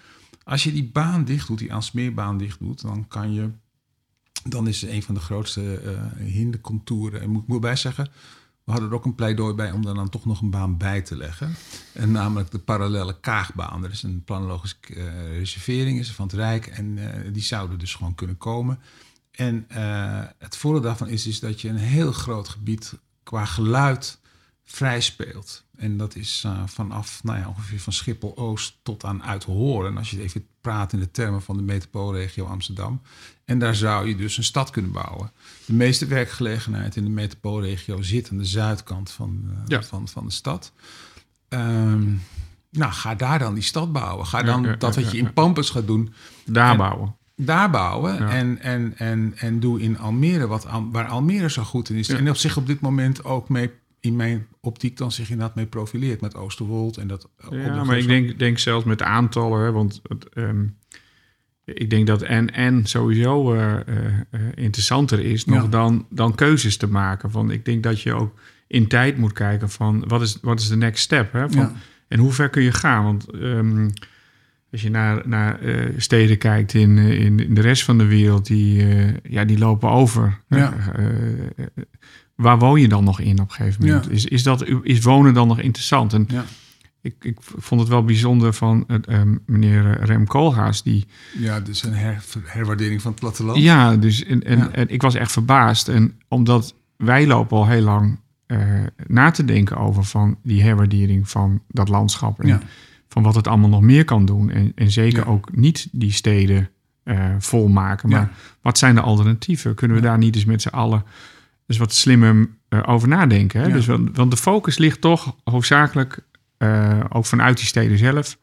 [0.43, 3.49] Als je die baan dicht doet, die aansmeerbaan dicht doet, dan kan je.
[4.43, 7.21] Dan is een van de grootste uh, hindercontouren.
[7.21, 8.11] En moet ik moet bij zeggen,
[8.69, 11.01] we hadden er ook een pleidooi bij om daar dan toch nog een baan bij
[11.01, 11.55] te leggen.
[11.93, 13.83] En namelijk de parallele kaagbaan.
[13.83, 17.95] Er is een planologische uh, reservering is van het Rijk en uh, die zouden dus
[17.95, 18.79] gewoon kunnen komen.
[19.31, 22.93] En uh, het voordeel daarvan is, is dat je een heel groot gebied
[23.23, 24.19] qua geluid
[24.71, 25.63] vrij speelt.
[25.77, 29.97] En dat is uh, vanaf nou ja, ongeveer van Schiphol-Oost tot aan Uithoren.
[29.97, 33.01] Als je even praat in de termen van de metropoolregio Amsterdam.
[33.45, 35.31] En daar zou je dus een stad kunnen bouwen.
[35.65, 39.83] De meeste werkgelegenheid in de metropoolregio zit aan de zuidkant van, uh, ja.
[39.83, 40.71] van, van de stad.
[41.49, 42.21] Um,
[42.69, 44.25] nou, ga daar dan die stad bouwen.
[44.25, 46.13] Ga dan ja, dat wat je in Pampus gaat doen.
[46.45, 47.15] Daar en, bouwen.
[47.35, 48.29] Daar bouwen.
[48.29, 52.09] En, en, en, en doe in Almere wat waar Almere zo goed in is.
[52.09, 55.65] En op zich op dit moment ook mee in mijn optiek dan zich inderdaad mee
[55.65, 57.29] profileert met Oosterwold en dat.
[57.49, 60.77] Ja, maar ik denk, denk zelfs met aantallen, hè, want het, um,
[61.65, 65.67] ik denk dat en en sowieso uh, uh, interessanter is nog ja.
[65.67, 67.31] dan, dan keuzes te maken.
[67.31, 70.67] Van, ik denk dat je ook in tijd moet kijken van wat is, wat is
[70.67, 71.33] de next step?
[71.33, 71.49] Hè?
[71.49, 71.73] Van, ja.
[72.07, 73.03] En hoe ver kun je gaan?
[73.03, 73.89] Want um,
[74.71, 78.45] als je naar, naar uh, steden kijkt in, in, in, de rest van de wereld,
[78.45, 78.85] die,
[79.23, 80.39] ja, die lopen over.
[80.47, 80.73] Ja
[82.39, 84.05] waar woon je dan nog in op een gegeven moment?
[84.05, 84.11] Ja.
[84.11, 86.13] Is, is, dat, is wonen dan nog interessant?
[86.13, 86.45] En ja.
[87.01, 90.83] ik, ik vond het wel bijzonder van uh, meneer Rem Koolhaas.
[90.83, 93.57] Die, ja, dus een her, herwaardering van het platteland.
[93.57, 94.71] Ja, dus en, en, ja.
[94.71, 95.87] en ik was echt verbaasd.
[95.87, 98.59] En omdat wij lopen al heel lang uh,
[99.07, 102.39] na te denken over van die herwaardering van dat landschap.
[102.39, 102.61] En
[103.07, 104.49] van wat het allemaal nog meer kan doen.
[104.49, 106.69] En, en zeker ook niet die steden
[107.03, 108.09] uh, volmaken.
[108.09, 108.31] Maar
[108.61, 109.75] wat zijn de alternatieven?
[109.75, 111.03] Kunnen we daar niet eens met z'n allen
[111.69, 113.61] dus wat slimmer uh, over nadenken.
[113.61, 113.67] Hè?
[113.67, 113.73] Ja.
[113.73, 116.19] Dus, want, want, de focus ligt toch hoofdzakelijk
[116.57, 118.37] uh, ook vanuit die steden zelf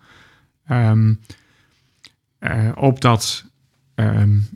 [0.70, 1.20] um,
[2.41, 3.45] uh, op dat.
[3.95, 4.49] Um,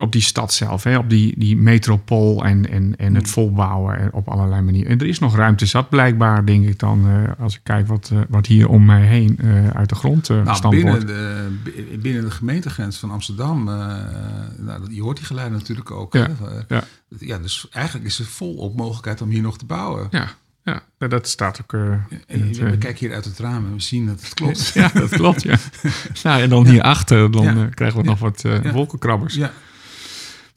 [0.00, 0.98] op die stad zelf, hè?
[0.98, 4.90] op die, die metropool en, en, en het volbouwen op allerlei manieren.
[4.90, 8.10] En er is nog ruimte zat blijkbaar, denk ik dan, uh, als ik kijk wat,
[8.12, 12.30] uh, wat hier om mij heen uh, uit de grond nou, binnen de, binnen de
[12.30, 16.12] gemeentegrens van Amsterdam, nou, je hoort die geluiden natuurlijk ook.
[16.12, 16.74] Ja, hè?
[16.74, 16.84] ja.
[17.18, 20.06] ja, dus eigenlijk is er volop mogelijkheid om hier nog te bouwen.
[20.10, 20.28] Ja,
[20.64, 21.72] ja, dat staat ook.
[21.72, 21.90] Uh,
[22.26, 24.70] en het, we kijken hier uit het raam en we zien dat het klopt.
[24.74, 25.56] ja, dat klopt, ja.
[26.22, 27.66] nou, en dan hierachter, dan ja.
[27.66, 29.34] krijgen we nog wat wolkenkrabbers.
[29.34, 29.52] Ja.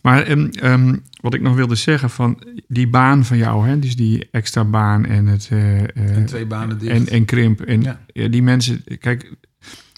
[0.03, 3.95] Maar um, um, wat ik nog wilde zeggen van die baan van jou, hè, dus
[3.95, 5.49] die extra baan en het...
[5.53, 6.91] Uh, en twee banen dicht.
[6.91, 7.61] En, en krimp.
[7.61, 7.99] En ja.
[8.07, 8.27] ja.
[8.27, 9.35] die mensen, kijk,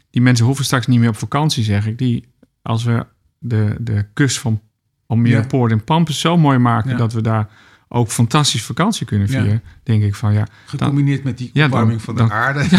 [0.09, 1.97] die mensen hoeven straks niet meer op vakantie, zeg ik.
[1.97, 3.05] Die, als we
[3.39, 4.61] de, de kust van
[5.07, 5.47] Almere ja.
[5.47, 7.49] Poort en Pampus zo mooi maken dat we daar
[7.87, 10.47] ook fantastisch vakantie kunnen vieren, denk ik van ja.
[10.65, 12.67] Gecombineerd dan, met die opwarming van de dan, aarde.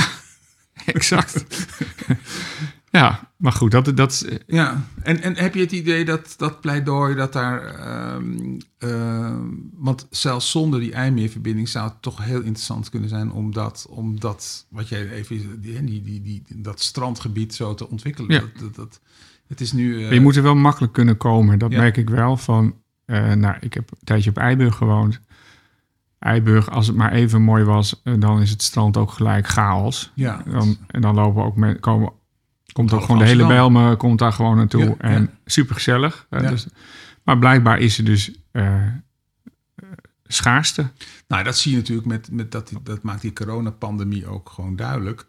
[0.87, 1.45] Ja, exact.
[2.97, 7.15] ja, maar goed, dat, dat Ja, en, en heb je het idee dat dat pleidooi
[7.15, 8.15] dat daar...
[8.15, 9.37] Um, uh,
[9.73, 13.33] want zelfs zonder die IJmeerverbinding zou het toch heel interessant kunnen zijn...
[13.33, 15.61] om dat, om dat wat jij even...
[15.61, 18.33] Die, die, die, die, dat strandgebied zo te ontwikkelen.
[18.33, 18.41] Ja.
[18.41, 19.01] Dat, dat, dat,
[19.47, 19.95] het is nu...
[19.95, 21.59] Uh, je moet er wel makkelijk kunnen komen.
[21.59, 21.79] Dat ja.
[21.79, 22.75] merk ik wel van...
[23.07, 25.21] Uh, nou, ik heb een tijdje op Eiburg gewoond.
[26.19, 30.13] Eiburg, als het maar even mooi was, dan is het strand ook gelijk chaos.
[30.15, 30.43] Ja.
[30.47, 32.13] Dan, en dan lopen ook met, komen,
[32.77, 34.85] komt ook gewoon de hele Bijlmer komt daar gewoon naartoe.
[34.85, 35.29] Ja, en ja.
[35.45, 36.27] super gezellig.
[36.31, 36.67] Dus,
[37.23, 38.87] maar blijkbaar is er dus uh,
[40.25, 40.91] schaarste.
[41.29, 45.27] Nou, dat zie je natuurlijk met, met dat, dat maakt die coronapandemie ook gewoon duidelijk.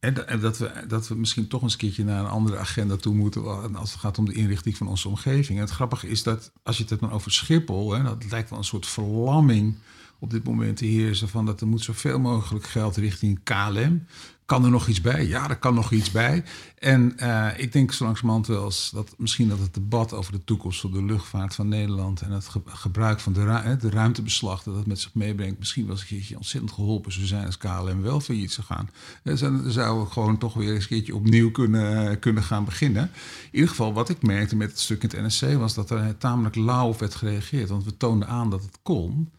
[0.00, 3.14] En dat we, dat we misschien toch eens een keertje naar een andere agenda toe
[3.14, 5.58] moeten als het gaat om de inrichting van onze omgeving.
[5.58, 8.58] En het grappige is dat als je het dan over Schiphol, hè, dat lijkt wel
[8.58, 9.76] een soort verlamming
[10.18, 14.06] op dit moment te heersen van dat er moet zoveel mogelijk geld richting KLM.
[14.50, 15.26] Kan er nog iets bij?
[15.26, 16.44] Ja, er kan nog iets bij.
[16.78, 20.44] En uh, ik denk zo langzamerhand wel eens dat misschien dat het debat over de
[20.44, 24.62] toekomst van de luchtvaart van Nederland en het ge gebruik van de, ru de ruimtebeslag
[24.62, 28.02] dat dat met zich meebrengt, misschien wel een keertje ontzettend geholpen zou zijn als KLM
[28.02, 28.90] wel failliet zou gaan.
[29.22, 33.02] Dan zouden we gewoon toch weer eens een keertje opnieuw kunnen, kunnen gaan beginnen.
[33.02, 33.10] In
[33.50, 36.54] ieder geval, wat ik merkte met het stuk in het NSC was dat er tamelijk
[36.54, 39.30] lauw werd gereageerd, want we toonden aan dat het kon.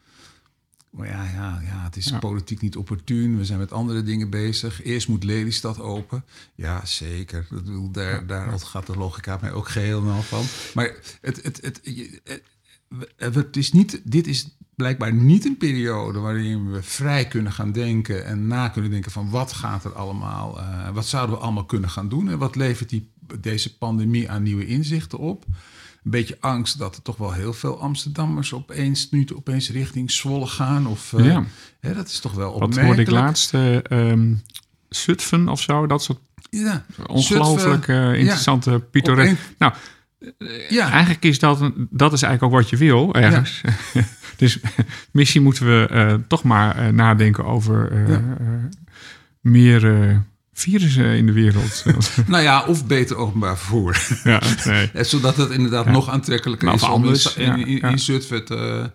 [0.97, 2.19] Ja, ja, ja, het is ja.
[2.19, 3.37] politiek niet opportun.
[3.37, 4.83] We zijn met andere dingen bezig.
[4.83, 6.23] Eerst moet Lelystad open.
[6.55, 7.47] Ja, zeker.
[7.49, 10.45] Dat bedoel, daar, daar gaat de logica mij ook geheel en al van.
[10.73, 11.81] Maar het, het, het,
[13.17, 17.71] het, het is niet, dit is blijkbaar niet een periode waarin we vrij kunnen gaan
[17.71, 21.65] denken en na kunnen denken van wat gaat er allemaal, uh, wat zouden we allemaal
[21.65, 25.45] kunnen gaan doen en wat levert die, deze pandemie aan nieuwe inzichten op.
[26.03, 30.47] Een beetje angst dat er toch wel heel veel Amsterdammers opeens nu opeens richting Zwolle
[30.47, 30.87] gaan.
[30.87, 31.43] Of, uh, ja.
[31.79, 32.87] Hè, dat is toch wel opmerkelijk.
[32.87, 33.53] Wat hoorde ik laatst?
[33.91, 34.41] Um,
[34.89, 36.85] Zutphen of zo, dat soort ja.
[37.05, 38.77] ongelooflijk interessante ja.
[38.77, 39.35] pittoresk.
[39.57, 39.73] Nou,
[40.69, 40.91] ja.
[40.91, 43.61] Eigenlijk is dat, dat is eigenlijk ook wat je wil ergens.
[43.93, 44.03] Ja.
[44.37, 44.59] dus
[45.11, 48.37] misschien moeten we uh, toch maar uh, nadenken over uh, ja.
[49.41, 50.23] meer
[50.61, 51.83] virussen in de wereld.
[52.27, 54.19] nou ja, of beter openbaar vervoer.
[54.23, 54.89] ja, nee.
[55.05, 58.91] Zodat het inderdaad nog aantrekkelijker nou, is om anders, in, in, in, in Zutphen te,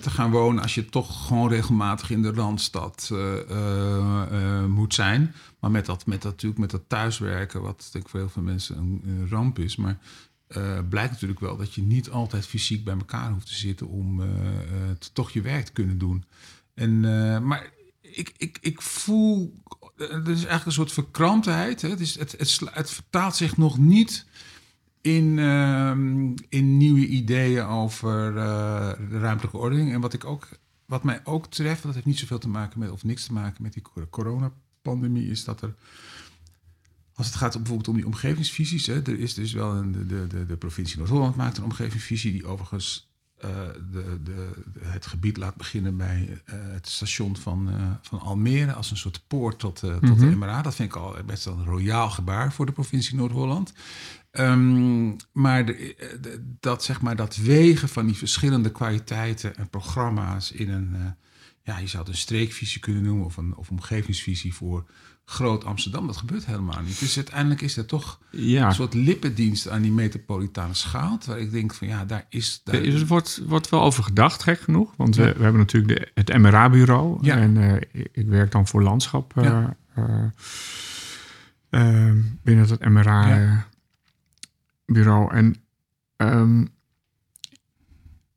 [0.00, 0.62] te gaan wonen...
[0.62, 3.10] als je toch gewoon regelmatig in de Randstad
[4.68, 5.34] moet zijn...
[5.64, 8.42] Maar met dat, met dat, natuurlijk met dat thuiswerken, wat denk ik voor heel veel
[8.42, 9.76] mensen een, ramp is.
[9.76, 9.98] Maar
[10.48, 14.20] uh, blijkt natuurlijk wel dat je niet altijd fysiek bij elkaar hoeft te zitten om
[14.20, 14.26] uh,
[14.98, 16.24] te, toch je werk te kunnen doen.
[16.74, 17.00] En,
[17.46, 19.62] maar ik, ik, ik voel,
[19.96, 21.82] er is eigenlijk een soort verkramptheid.
[21.82, 21.88] Hè?
[21.88, 22.34] Het, is, het,
[22.72, 24.26] het, vertaalt zich nog niet
[25.00, 28.34] in, ehm, in nieuwe ideeën over
[29.10, 29.92] de ruimtelijke ordening.
[29.92, 30.48] En wat, ik ook,
[30.86, 33.62] wat mij ook treft, dat heeft niet zoveel te maken met, of niks te maken
[33.62, 35.74] met die corona pandemie is dat er.
[37.14, 40.46] Als het gaat bijvoorbeeld om die omgevingsvisies, hè, er is dus wel een, de, de,
[40.46, 43.13] de provincie Noord-Holland maakt een omgevingsvisie die overigens
[43.92, 48.90] de, de, het gebied laat beginnen bij uh, het station van, uh, van Almere als
[48.90, 50.30] een soort poort tot, tot mm -hmm.
[50.30, 50.62] de MRA.
[50.62, 53.72] Dat vind ik al best wel een royaal gebaar voor de provincie Noord-Holland.
[54.32, 60.70] Um, maar de, dat, zeg maar dat wegen van die verschillende kwaliteiten en programma's in
[60.70, 61.16] een
[61.64, 64.84] ja, je zou het een streekvisie kunnen noemen of een of omgevingsvisie voor
[65.24, 66.06] groot Amsterdam.
[66.06, 67.00] Dat gebeurt helemaal niet.
[67.00, 68.66] Dus uiteindelijk is er toch ja.
[68.66, 71.18] een soort lippendienst aan die metropolitane schaal.
[71.26, 72.60] Waar ik denk van ja, daar is.
[72.64, 72.74] Daar...
[72.74, 74.92] Er wordt, wordt wel over gedacht, gek genoeg.
[74.96, 77.18] Want we, we, hebben natuurlijk de, het MRA-bureau.
[77.20, 77.36] Ja.
[77.36, 77.74] En uh,
[78.12, 79.76] ik werk dan voor landschap uh, ja.
[81.70, 82.12] uh,
[82.42, 83.74] binnen het MRA-bureau.
[85.34, 85.56] En
[86.16, 86.72] um,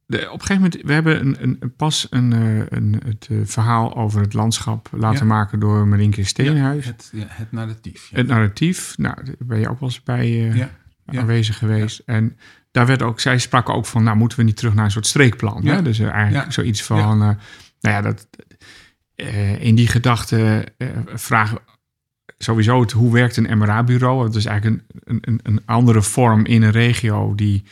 [0.08, 3.42] de, op een gegeven moment, we hebben een, een, pas een, eh, een, het uh,
[3.46, 5.34] verhaal over het landschap laten ja.
[5.34, 6.86] maken door Marinke Steenhuis.
[6.86, 8.10] Ja, het, ja, het narratief.
[8.14, 10.66] Het narratief, nou, daar ben je ook wel eens bij uh,
[11.06, 12.02] aanwezig geweest.
[12.06, 12.38] En
[12.72, 15.08] daar werd ook, zij sprak ook van, nou moeten we niet terug naar een soort
[15.08, 15.66] streekplan.
[15.66, 15.82] Hè?
[15.82, 17.36] Dus eigenlijk zoiets van, nou
[17.80, 18.28] ja, dat,
[19.60, 20.68] in die gedachte
[21.06, 21.60] vragen
[22.38, 24.24] sowieso het, hoe werkt een MRA-bureau?
[24.24, 27.64] Dat is eigenlijk een, een, een andere vorm in een regio die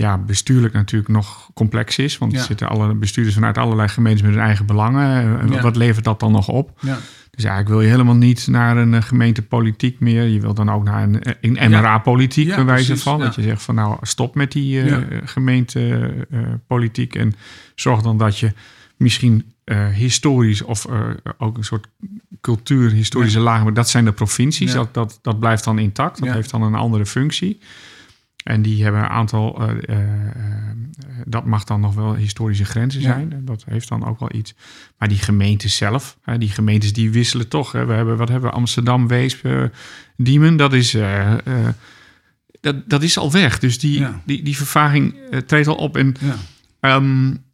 [0.00, 2.18] ja, bestuurlijk natuurlijk nog complex is.
[2.18, 5.62] Want er zitten alle bestuurders vanuit allerlei gemeentes met hun eigen belangen.
[5.62, 6.78] Wat levert dat dan nog op?
[6.80, 6.98] Ja.
[7.30, 10.24] Dus eigenlijk wil je helemaal niet naar een eh, gemeentepolitiek meer.
[10.24, 13.18] Je wil dan ook naar een, eh, een MRA-politiek, ja, bij wijze van.
[13.18, 17.14] Dat je zegt van nou, stop met die uh, gemeentepolitiek.
[17.14, 17.34] Uh, en
[17.74, 18.52] zorg dan dat je
[18.96, 20.86] misschien uh, historisch of
[21.38, 21.86] ook een soort
[22.40, 23.64] cultuur, historische lagen.
[23.64, 24.72] Maar dat zijn de provincies.
[24.72, 26.20] Dat, dat, dat blijft dan intact.
[26.20, 27.60] Dat heeft dan een andere functie.
[28.50, 29.98] En die hebben een aantal, uh, uh,
[31.24, 33.30] dat mag dan nog wel historische grenzen zijn.
[33.30, 33.36] Ja.
[33.40, 34.54] Dat heeft dan ook wel iets.
[34.98, 37.72] Maar die gemeentes zelf, die gemeentes die wisselen toch.
[37.72, 37.84] Hè.
[37.84, 38.56] We hebben, wat hebben we?
[38.56, 39.70] Amsterdam, Weesp,
[40.16, 40.56] Diemen.
[40.56, 40.96] Dat is,
[42.60, 43.58] dat, dat is al weg.
[43.58, 44.20] Dus die, ja.
[44.24, 45.14] die, die vervaging
[45.46, 45.96] treedt al op.
[45.96, 46.16] En
[46.80, 46.94] ja.
[46.94, 47.44] Um,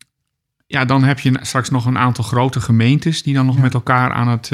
[0.66, 4.12] ja, dan heb je straks nog een aantal grote gemeentes die dan nog met elkaar
[4.12, 4.48] aan het.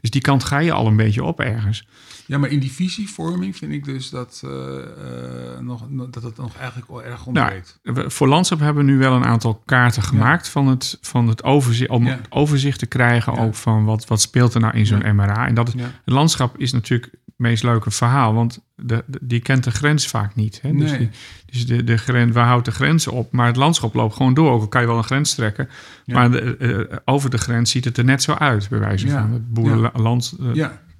[0.00, 1.86] dus die kant ga je al een beetje op ergens.
[2.26, 6.56] Ja, maar in die visievorming vind ik dus dat, uh, uh, nog, dat het nog
[6.56, 7.78] eigenlijk wel erg ontbreekt.
[7.82, 10.50] Nou, voor Landschap hebben we nu wel een aantal kaarten gemaakt ja.
[10.52, 12.20] van, het, van het overzicht, om ja.
[12.28, 13.40] overzicht te krijgen ja.
[13.40, 15.46] ook van wat, wat speelt er nou in zo'n MRA.
[15.46, 19.64] En dat het landschap is natuurlijk het meest leuke verhaal, want de, de, die kent
[19.64, 20.58] de grens vaak niet.
[20.62, 20.72] Hè?
[20.72, 20.98] Dus, nee.
[20.98, 21.10] die,
[21.46, 23.32] dus de, de grens, waar houdt de grens op?
[23.32, 24.50] Maar het landschap loopt gewoon door.
[24.50, 25.68] Ook al kan je wel een grens trekken,
[26.06, 29.32] maar de, uh, over de grens ziet het er net zo uit, bij wijze van.
[29.32, 30.36] Het boerenland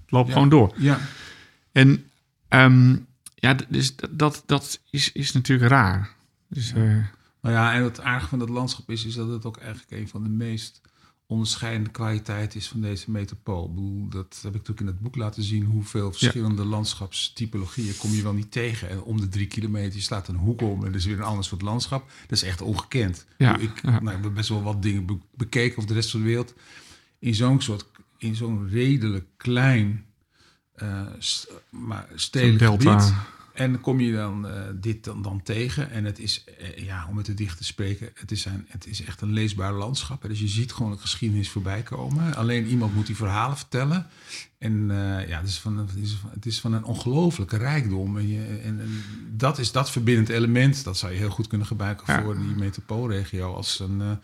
[0.06, 0.74] loopt gewoon door.
[0.76, 1.00] Ja.
[1.72, 2.10] En
[2.48, 6.14] um, ja, dus dat, dat is, is natuurlijk raar.
[6.48, 6.76] Dus, uh,
[7.40, 10.08] nou ja, en het aardige van dat landschap is, is dat het ook eigenlijk een
[10.08, 10.80] van de meest
[11.28, 13.74] onderscheidende kwaliteiten is van deze metropool.
[13.74, 15.64] Bedoel, dat heb ik natuurlijk in het boek laten zien.
[15.64, 16.68] Hoeveel verschillende ja.
[16.68, 18.88] landschapstypologieën kom je wel niet tegen.
[18.88, 21.44] En om de drie kilometer staat een hoek om en er is weer een ander
[21.44, 22.10] soort landschap.
[22.20, 23.26] Dat is echt ongekend.
[23.38, 24.00] Ja, ik, ja.
[24.00, 26.54] Nou, ik heb best wel wat dingen be bekeken of de rest van de wereld.
[27.18, 27.86] In zo'n soort,
[28.18, 30.04] in zo'n redelijk klein
[30.82, 33.12] uh, st maar stedelijk gebied
[33.52, 35.90] En kom je dan uh, dit dan, dan tegen.
[35.90, 38.86] En het is, uh, ja, om het te dicht te spreken, het is, een, het
[38.86, 40.22] is echt een leesbaar landschap.
[40.28, 42.34] Dus je ziet gewoon de geschiedenis voorbij komen.
[42.34, 44.06] Alleen iemand moet die verhalen vertellen.
[44.58, 48.18] En uh, ja, het is van, het is, het is van een ongelofelijke rijkdom.
[48.18, 50.84] En, je, en, en, dat is dat verbindend element.
[50.84, 52.22] Dat zou je heel goed kunnen gebruiken ja.
[52.22, 54.18] voor die metropoolregio als een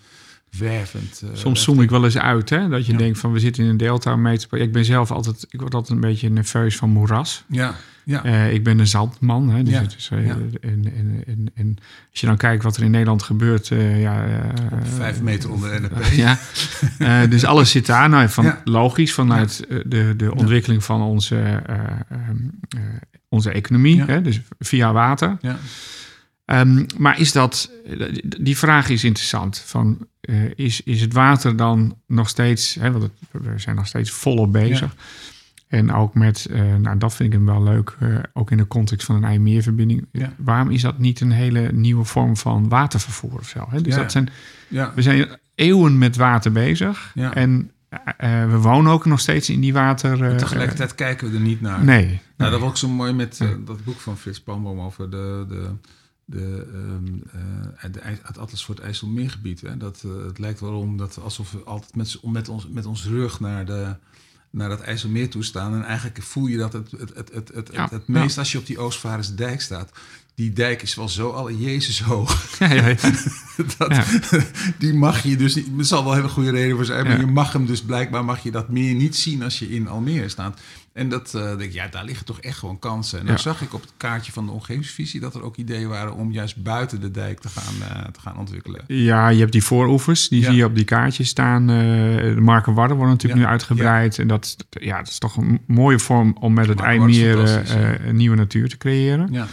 [0.59, 1.23] wervend.
[1.25, 2.69] Uh, Soms zoom ik wel eens uit, hè?
[2.69, 2.99] Dat je ja.
[2.99, 4.59] denkt van we zitten in een delta metropool.
[4.59, 7.45] Ik ben zelf altijd, ik word altijd een beetje nerveus van moeras.
[7.49, 7.75] Ja.
[8.05, 8.25] Ja.
[8.27, 9.51] Uh, ik ben een zandman.
[9.51, 9.81] Hè, dus ja.
[9.81, 10.37] het is, uh, ja.
[10.61, 11.77] en, en, en, en,
[12.11, 13.69] als je dan kijkt wat er in Nederland gebeurt.
[13.97, 14.27] Ja,
[14.97, 16.05] Vijf meter onder NP.
[16.99, 17.27] ja.
[17.27, 18.09] dus alles zit daar.
[18.09, 21.63] Nou, van, Logisch vanuit de, de ontwikkeling van onze,
[23.29, 24.03] onze economie.
[24.03, 25.37] Hè, dus via water.
[26.53, 27.71] Um, maar is dat,
[28.23, 29.59] die vraag is interessant.
[29.59, 30.07] Van,
[30.55, 34.53] is, is het water dan nog steeds, hè, want het, we zijn nog steeds volop
[34.53, 34.97] bezig.
[35.69, 38.67] En ook met, uh, nou dat vind ik hem wel leuk, uh, ook in de
[38.67, 40.07] context van een IJmeerverbinding.
[40.13, 40.33] Ja.
[40.37, 43.67] Waarom is dat niet een hele nieuwe vorm van watervervoer of zo?
[43.71, 43.81] Hè?
[43.81, 44.01] Dus ja.
[44.01, 44.29] dat zijn,
[44.69, 44.93] ja.
[44.95, 47.13] we zijn eeuwen met water bezig.
[47.15, 50.37] En uh, we wonen ook nog steeds in die water.
[50.37, 51.85] Tegelijkertijd kijken we er niet naar.
[51.85, 52.07] Nee.
[52.07, 52.51] Nou, nee.
[52.51, 55.45] dat was ook zo mooi met dat boek van Frits Palmboom over de...
[55.49, 55.71] de
[56.33, 57.23] de, um,
[57.85, 59.61] uh, de, het Atlas voor het IJsselmeergebied.
[59.61, 59.77] Hè?
[59.77, 63.07] Dat, uh, het lijkt wel om dat alsof we altijd met, met, ons, met ons
[63.07, 63.95] rug naar de,
[64.51, 65.75] naar dat IJsselmeer toe staan.
[65.75, 68.59] En eigenlijk voel je dat het, het, het, het, het, Ja, het, meest als je
[68.59, 69.91] op die Oostvaardersdijk staat.
[70.35, 72.59] Die dijk is wel zo alle Jezus hoog.
[72.59, 72.95] Ja,
[73.79, 74.05] dat.
[74.79, 75.69] Die mag je dus niet.
[75.79, 77.07] Er zal wel een hele goede reden voor zijn.
[77.07, 79.89] Maar je mag hem dus blijkbaar mag je dat meer niet zien als je in
[79.89, 80.61] Almere staat.
[80.93, 83.19] En dat eh, denk ik, ja, daar liggen toch echt gewoon kansen.
[83.19, 83.41] En dan Ja.
[83.41, 86.63] zag ik op het kaartje van de omgevingsvisie dat er ook ideeën waren om juist
[86.63, 88.81] buiten de dijk te gaan, eh, te gaan ontwikkelen.
[88.87, 90.47] Ja, je hebt die vooroevers, die Ja.
[90.47, 91.71] zie je op die kaartjes staan.
[91.71, 91.77] Eh,
[92.35, 93.47] de Markenwarden worden natuurlijk Ja.
[93.47, 94.19] nu uitgebreid.
[94.19, 97.39] En dat, ja, dat is toch een mooie vorm om met het IJmeer
[98.09, 99.29] een nieuwe natuur te creëren.
[99.33, 99.47] Ja,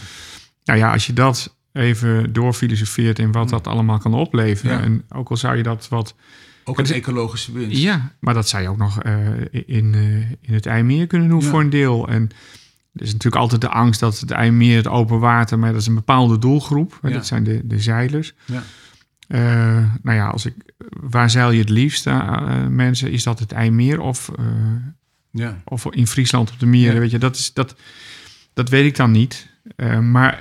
[0.64, 4.80] Nou ja, als je dat even doorfilosofeert in wat dat allemaal kan opleveren.
[4.80, 6.14] En ook al zou je dat wat...
[6.64, 7.76] ook een is- ecologische winst.
[7.82, 9.16] Ja, maar dat zou je ook nog eh,
[9.50, 11.46] in, eh, in het IJmeer kunnen doen Ja.
[11.48, 12.08] voor een deel.
[12.08, 12.22] En
[12.92, 15.58] er is natuurlijk altijd de angst dat het IJmeer, het open water...
[15.58, 16.98] maar dat is een bepaalde doelgroep.
[17.02, 17.08] Ja.
[17.10, 18.34] Dat zijn de, de zeilers.
[18.44, 18.62] Ja.
[19.28, 20.54] Eh, nou ja, als ik,
[20.88, 22.04] waar zeil je het liefst,
[22.68, 23.10] mensen?
[23.10, 24.30] Is dat het IJmeer of,
[25.30, 25.60] Ja.
[25.64, 27.00] of in Friesland op de Mieren?
[27.00, 27.74] Weet je, dat, is, dat,
[28.54, 29.48] dat weet ik dan niet.
[30.00, 30.38] Maar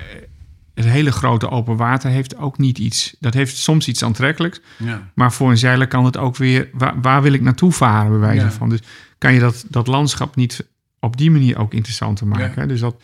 [0.86, 3.16] het hele grote open water heeft ook niet iets...
[3.20, 4.60] Dat heeft soms iets aantrekkelijks.
[4.78, 5.12] Ja.
[5.14, 6.70] Maar voor een zeiler kan het ook weer...
[6.74, 8.52] Waar, waar wil ik naartoe varen, bij wijze Ja.
[8.52, 8.70] van?
[8.70, 8.80] Dus
[9.18, 10.68] kan je dat, dat landschap niet
[11.00, 12.62] op die manier ook interessanter maken?
[12.62, 12.68] Ja.
[12.68, 13.02] Dus dat...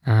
[0.00, 0.14] eh,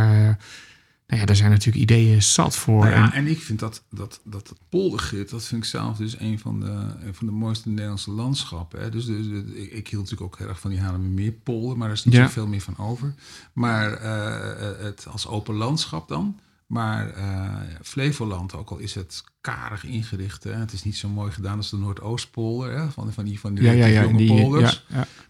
[1.06, 2.84] nou ja, daar zijn natuurlijk ideeën zat voor.
[2.84, 5.96] Nou ja, En- en ik vind dat, dat, dat, dat poldergrit, dat vind ik zelf
[5.96, 6.66] dus een van de,
[7.06, 8.80] een van de mooiste Nederlandse landschappen.
[8.80, 8.90] Hè.
[8.90, 11.96] Dus, dus, dus ik, ik hield natuurlijk ook heel erg van die Haarlemmermeerpolder, maar daar
[11.96, 13.14] is niet zoveel meer van over.
[13.52, 16.38] Maar eh, het als open landschap dan.
[16.66, 21.32] Maar eh, Flevoland, ook al is het karig ingericht, hè, het is niet zo mooi
[21.32, 24.28] gedaan als de Noordoostpolder, hè, van, van die, van die ja, ja, ja, jonge die,
[24.28, 24.84] polders.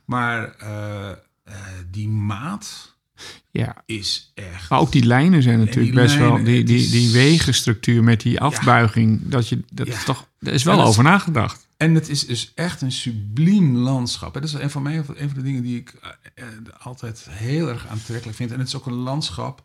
[0.04, 1.56] Maar eh, eh,
[1.90, 2.94] die maat
[3.50, 3.82] ja.
[3.86, 4.70] is echt...
[4.70, 6.44] Maar ook die lijnen zijn natuurlijk best wel...
[6.44, 9.28] Die, die, die wegenstructuur met die afbuiging...
[9.28, 10.28] Dat je, dat is toch...
[10.38, 11.66] Daar is wel is- over nagedacht.
[11.76, 14.34] En het is dus echt een subliem landschap.
[14.34, 14.40] hè.
[14.40, 15.94] Dat is een van, mij, een van de dingen die ik
[16.78, 18.52] altijd heel erg aantrekkelijk vind.
[18.52, 19.62] En het is ook een landschap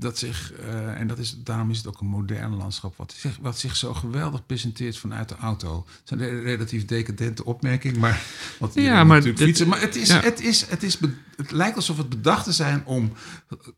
[0.00, 3.38] dat zich, eh, en dat is, daarom is het ook een modern landschap, wat zich,
[3.40, 5.86] wat zich zo geweldig presenteert vanuit de auto.
[6.04, 8.22] Het is een relatief decadente opmerking, maar,
[8.58, 9.68] want Ja, maar natuurlijk dit- fietsen.
[9.68, 10.20] Maar het, is, ja.
[10.20, 10.98] het, is, het, is,
[11.36, 13.12] het lijkt alsof het bedacht te zijn om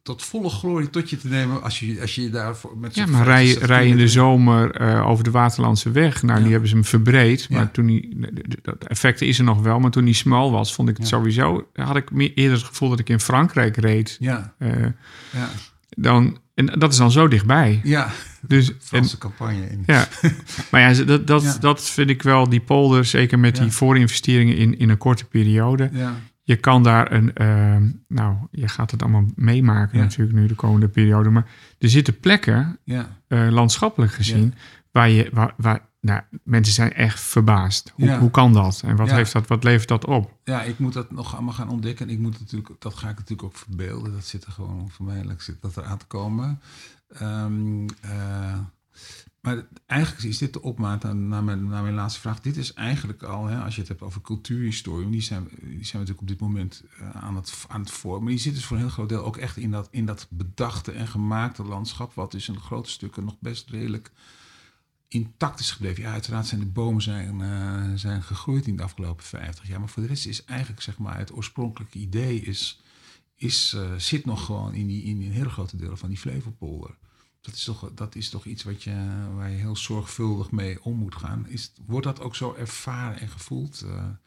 [0.03, 3.25] tot volle glorie tot je te nemen als je, als je daarvoor met Ja, maar
[3.25, 6.23] 50, rij, 60 rij in de zomer eh, over de Waterlandse weg.
[6.23, 6.43] Nou, Ja.
[6.43, 7.49] die hebben ze hem verbreed.
[7.51, 7.69] Maar Ja.
[7.73, 8.17] toen die...
[8.63, 9.79] Dat effect is er nog wel.
[9.81, 11.67] Maar toen die smal was, vond ik het sowieso...
[11.75, 14.17] Had ik meer, eerder het gevoel dat ik in Frankrijk reed.
[14.21, 14.83] Ja, eh,
[15.33, 15.49] ja,
[15.97, 17.81] dan, en dat is dan zo dichtbij.
[17.85, 18.09] ja.
[18.47, 19.83] Dus, en, Franse campagne in.
[19.87, 20.09] Ja,
[20.71, 21.57] maar ja, dat, dat, Ja.
[21.61, 23.63] dat vind ik wel, die polder, zeker met Ja.
[23.63, 25.91] die voorinvesteringen in, in een korte periode.
[25.93, 26.15] Ja.
[26.43, 27.77] Je kan daar een, eh,
[28.09, 31.31] nou, je gaat het allemaal meemaken natuurlijk nu de komende periode.
[31.31, 31.47] Maar
[31.79, 34.55] er zitten plekken, Ja, eh, landschappelijk gezien,
[34.93, 37.93] waar je, waar, waar nou, mensen zijn echt verbaasd.
[37.95, 38.19] Hoe, Ja.
[38.19, 38.83] hoe kan dat?
[38.85, 39.15] En wat, Ja.
[39.15, 40.39] heeft dat, wat levert dat op?
[40.45, 42.07] ja, ik moet dat nog allemaal gaan ontdekken.
[42.07, 44.13] En ik moet natuurlijk, dat ga ik natuurlijk ook verbeelden.
[44.13, 46.61] Dat zit er gewoon voor mij zit dat er aan te komen.
[47.09, 48.59] Ehm, eh,
[49.41, 52.41] maar eigenlijk is dit de opmaat naar, naar, mijn, naar mijn laatste vraag.
[52.41, 55.79] Dit is eigenlijk al, hè, als je het hebt over cultuurhistorie, die zijn, die zijn
[55.81, 58.23] we natuurlijk op dit moment eh, aan, het, aan het vormen.
[58.23, 60.27] Maar die zit dus voor een heel groot deel ook echt in dat, in dat
[60.31, 64.11] bedachte en gemaakte landschap, wat dus in grote stukken nog best redelijk
[65.13, 66.03] intact is gebleven.
[66.03, 69.81] Ja, uiteraard zijn de bomen zijn, eh, zijn gegroeid in de afgelopen 50 jaar.
[69.81, 72.81] Maar voor de rest is eigenlijk, zeg maar, het oorspronkelijke idee is,
[73.37, 76.97] is, uh, zit nog gewoon in, die, in een hele grote delen van die Flevopolder.
[77.41, 78.95] Dat is toch, dat is toch iets wat je,
[79.37, 81.47] waar je heel zorgvuldig mee om moet gaan.
[81.49, 83.85] Is, wordt dat ook zo ervaren en gevoeld?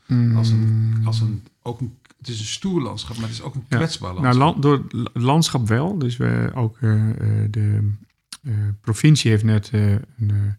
[0.10, 3.42] Uh, als een, als een, ook een, het is een stoer landschap, maar het is
[3.42, 4.64] ook een kwetsbaar nou, landschap.
[4.64, 5.98] Nou, land, door landschap wel.
[5.98, 7.10] Dus we ook uh,
[8.46, 10.56] de provincie heeft net een,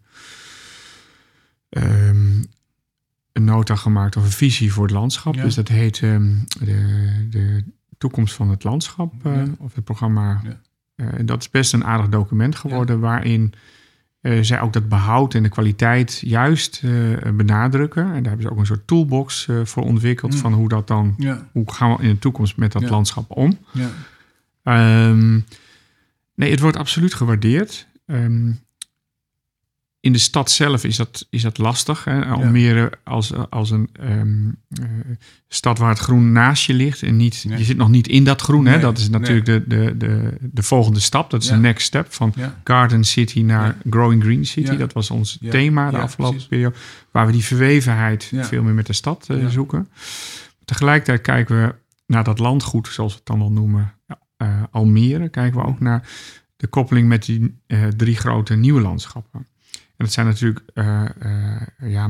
[1.69, 2.45] um,
[3.31, 5.35] een nota gemaakt of een visie voor het landschap.
[5.35, 5.43] Ja.
[5.43, 7.63] Dus dat heet um, de, de
[7.97, 9.13] toekomst van het landschap,
[9.57, 10.41] of het programma.
[10.43, 10.59] Ja.
[10.95, 13.53] Uh, dat is best een aardig document geworden, waarin
[14.21, 16.81] uh, zij ook dat behoud en de kwaliteit juist
[17.35, 18.03] benadrukken.
[18.03, 20.37] En daar hebben ze ook een soort toolbox voor ontwikkeld Mm.
[20.39, 21.47] van hoe dat dan, Ja.
[21.51, 22.89] hoe gaan we in de toekomst met dat Ja.
[22.89, 23.57] landschap om.
[23.73, 23.89] Ja.
[24.63, 25.39] Ehm,
[26.37, 27.87] nee, het wordt absoluut gewaardeerd.
[28.05, 28.51] Ehm,
[29.99, 32.03] in de stad zelf is dat, is dat lastig.
[32.03, 32.25] Hè?
[32.25, 34.85] Almere als, als een ehm, eh,
[35.47, 37.01] stad waar het groen naast je ligt.
[37.03, 37.57] En niet, Nee.
[37.57, 38.65] je zit nog niet in dat groen.
[38.65, 38.79] Hè?
[38.79, 41.29] Dat is natuurlijk de, de, de, de volgende stap.
[41.29, 41.55] Dat is Ja.
[41.55, 42.13] de next step.
[42.13, 42.59] Van Ja.
[42.63, 44.75] Garden City naar Growing Green City.
[44.75, 46.49] Dat was ons thema de afgelopen precies.
[46.49, 46.75] periode.
[47.11, 49.89] Waar we die verwevenheid veel meer met de stad eh, zoeken.
[50.65, 51.75] Tegelijkertijd kijken we
[52.05, 53.93] naar dat landgoed, zoals we het dan wel noemen,
[54.77, 55.29] Almere.
[55.29, 56.09] Kijken we ook naar
[56.57, 59.39] de koppeling met die eh, drie grote nieuwe landschappen.
[59.71, 62.07] En dat zijn natuurlijk, eh, eh, ja,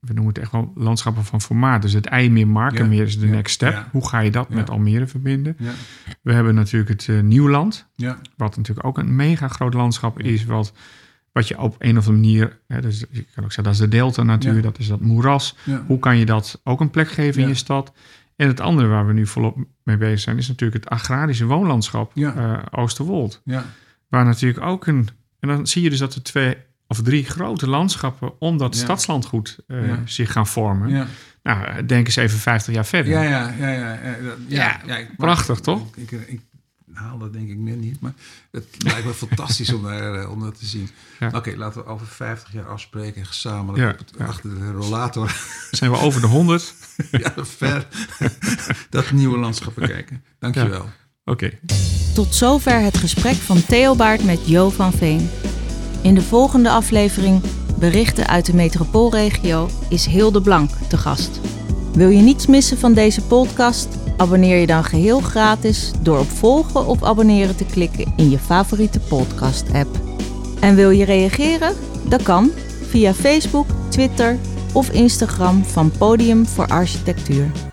[0.00, 1.82] we noemen het echt wel landschappen van formaat.
[1.82, 3.72] Dus het IJmeer, Markenmeer Ja, is de ja, next step.
[3.72, 3.88] ja.
[3.92, 5.56] Hoe ga je dat met Almere verbinden?
[5.58, 5.72] Ja.
[6.22, 8.18] We hebben natuurlijk het Nieuwland, Ja.
[8.36, 10.72] wat natuurlijk ook een mega groot landschap is, wat,
[11.32, 13.78] wat je op een of andere manier, hè, dus je kan ook zeggen dat is
[13.78, 14.60] de delta natuur, Ja.
[14.60, 15.56] dat is dat moeras.
[15.64, 15.84] Ja.
[15.86, 17.92] Hoe kan je dat ook een plek geven in je stad?
[18.38, 22.10] En het andere waar we nu volop mee bezig zijn, is natuurlijk het agrarische woonlandschap
[22.14, 22.34] Ja.
[22.34, 23.40] eh, Oosterwold.
[23.44, 23.64] Ja.
[24.08, 25.08] Waar natuurlijk ook een.
[25.40, 28.80] En dan zie je dus dat er twee of drie grote landschappen om dat Ja.
[28.82, 30.88] stadslandgoed eh, zich gaan vormen.
[30.90, 31.06] Ja.
[31.42, 33.12] Nou, denk eens even 50 jaar verder.
[33.12, 33.98] Ja, ja, ja,
[34.48, 35.96] ja, ja, prachtig, toch?
[35.96, 36.40] Ik, ik,
[37.18, 38.12] dat denk ik net niet, maar
[38.50, 40.88] het lijkt me fantastisch om, daar, eh, om dat te zien.
[41.18, 41.30] Ja.
[41.34, 44.24] Oké, laten we over 50 jaar afspreken, gezamenlijk Ja, op het, ja.
[44.24, 45.36] achter de rollator,
[45.70, 46.74] Zijn we over de 100?
[47.10, 47.86] ja, ver,
[48.90, 50.24] dat nieuwe landschap bekijken.
[50.38, 50.88] Dankjewel.
[51.24, 51.58] Oké.
[52.14, 55.30] Tot zover het gesprek van Theobaard met Jo van Veen.
[56.02, 57.42] In de volgende aflevering
[57.78, 61.40] Berichten uit de metropoolregio is Hilde Blank te gast.
[61.92, 64.07] Wil je niets missen van deze podcast?
[64.18, 69.00] Abonneer je dan geheel gratis door op volgen of abonneren te klikken in je favoriete
[69.00, 69.88] podcast-app.
[70.60, 71.74] En wil je reageren?
[72.08, 72.50] Dat kan
[72.88, 74.38] via Facebook, Twitter
[74.72, 77.67] of Instagram van Podium voor Architectuur.